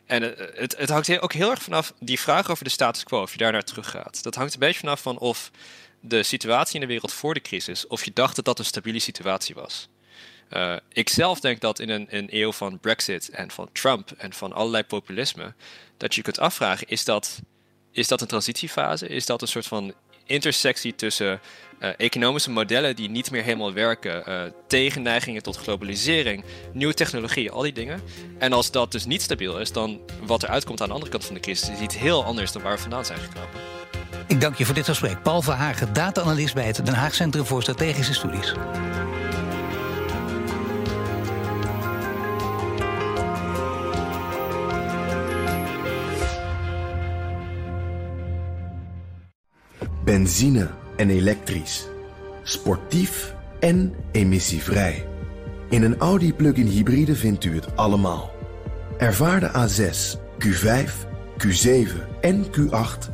En 0.06 0.22
het, 0.54 0.76
het 0.78 0.88
hangt 0.88 1.20
ook 1.20 1.32
heel 1.32 1.50
erg 1.50 1.62
vanaf 1.62 1.92
die 2.00 2.20
vraag 2.20 2.50
over 2.50 2.64
de 2.64 2.70
status 2.70 3.04
quo, 3.04 3.22
of 3.22 3.32
je 3.32 3.38
daar 3.38 3.52
naar 3.52 3.64
terug 3.64 3.90
gaat. 3.90 4.22
Dat 4.22 4.34
hangt 4.34 4.52
een 4.52 4.60
beetje 4.60 4.80
vanaf 4.80 5.02
van 5.02 5.18
of 5.18 5.50
de 6.06 6.22
situatie 6.22 6.74
in 6.74 6.80
de 6.80 6.86
wereld 6.86 7.12
voor 7.12 7.34
de 7.34 7.40
crisis, 7.40 7.86
of 7.86 8.04
je 8.04 8.10
dacht 8.14 8.36
dat 8.36 8.44
dat 8.44 8.58
een 8.58 8.64
stabiele 8.64 8.98
situatie 8.98 9.54
was. 9.54 9.88
Uh, 10.50 10.76
ik 10.92 11.08
zelf 11.08 11.40
denk 11.40 11.60
dat 11.60 11.78
in 11.78 11.88
een, 11.88 12.06
een, 12.10 12.26
eeuw 12.30 12.52
van 12.52 12.78
Brexit 12.78 13.28
en 13.28 13.50
van 13.50 13.68
Trump 13.72 14.10
en 14.16 14.32
van 14.32 14.52
allerlei 14.52 14.84
populisme, 14.84 15.54
dat 15.96 16.14
je 16.14 16.22
kunt 16.22 16.38
afvragen: 16.38 16.88
is 16.88 17.04
dat, 17.04 17.40
is 17.92 18.08
dat 18.08 18.20
een 18.20 18.26
transitiefase? 18.26 19.08
Is 19.08 19.26
dat 19.26 19.42
een 19.42 19.48
soort 19.48 19.66
van 19.66 19.94
intersectie 20.26 20.94
tussen 20.94 21.40
uh, 21.80 21.88
economische 21.96 22.50
modellen 22.50 22.96
die 22.96 23.10
niet 23.10 23.30
meer 23.30 23.42
helemaal 23.42 23.72
werken, 23.72 24.24
uh, 24.28 24.42
tegenneigingen 24.66 25.42
tot 25.42 25.56
globalisering, 25.56 26.44
nieuwe 26.72 26.94
technologie, 26.94 27.50
al 27.50 27.62
die 27.62 27.72
dingen. 27.72 28.02
En 28.38 28.52
als 28.52 28.70
dat 28.70 28.92
dus 28.92 29.04
niet 29.04 29.22
stabiel 29.22 29.60
is, 29.60 29.72
dan 29.72 30.00
wat 30.22 30.42
er 30.42 30.48
uitkomt 30.48 30.80
aan 30.80 30.88
de 30.88 30.94
andere 30.94 31.10
kant 31.10 31.24
van 31.24 31.34
de 31.34 31.40
crisis 31.40 31.68
is 31.68 31.80
iets 31.80 31.98
heel 31.98 32.24
anders 32.24 32.52
dan 32.52 32.62
waar 32.62 32.74
we 32.74 32.82
vandaan 32.82 33.04
zijn 33.04 33.18
gekomen. 33.18 33.73
Ik 34.26 34.40
dank 34.40 34.54
je 34.54 34.64
voor 34.64 34.74
dit 34.74 34.84
gesprek. 34.84 35.22
Paul 35.22 35.42
Verhagen, 35.42 35.92
data-analyst 35.92 36.54
bij 36.54 36.66
het 36.66 36.86
Den 36.86 36.94
Haag 36.94 37.14
Centrum 37.14 37.44
voor 37.44 37.62
Strategische 37.62 38.14
Studies. 38.14 38.54
Benzine 50.04 50.70
en 50.96 51.10
elektrisch. 51.10 51.86
Sportief 52.42 53.34
en 53.60 53.94
emissievrij. 54.12 55.06
In 55.68 55.82
een 55.82 55.98
Audi 55.98 56.34
plug-in 56.34 56.66
hybride 56.66 57.14
vindt 57.14 57.44
u 57.44 57.54
het 57.54 57.76
allemaal. 57.76 58.30
Ervaar 58.98 59.40
de 59.40 59.50
A6, 59.50 60.18
Q5, 60.38 60.90
Q7 61.38 62.20
en 62.20 62.46
Q8 62.46 63.13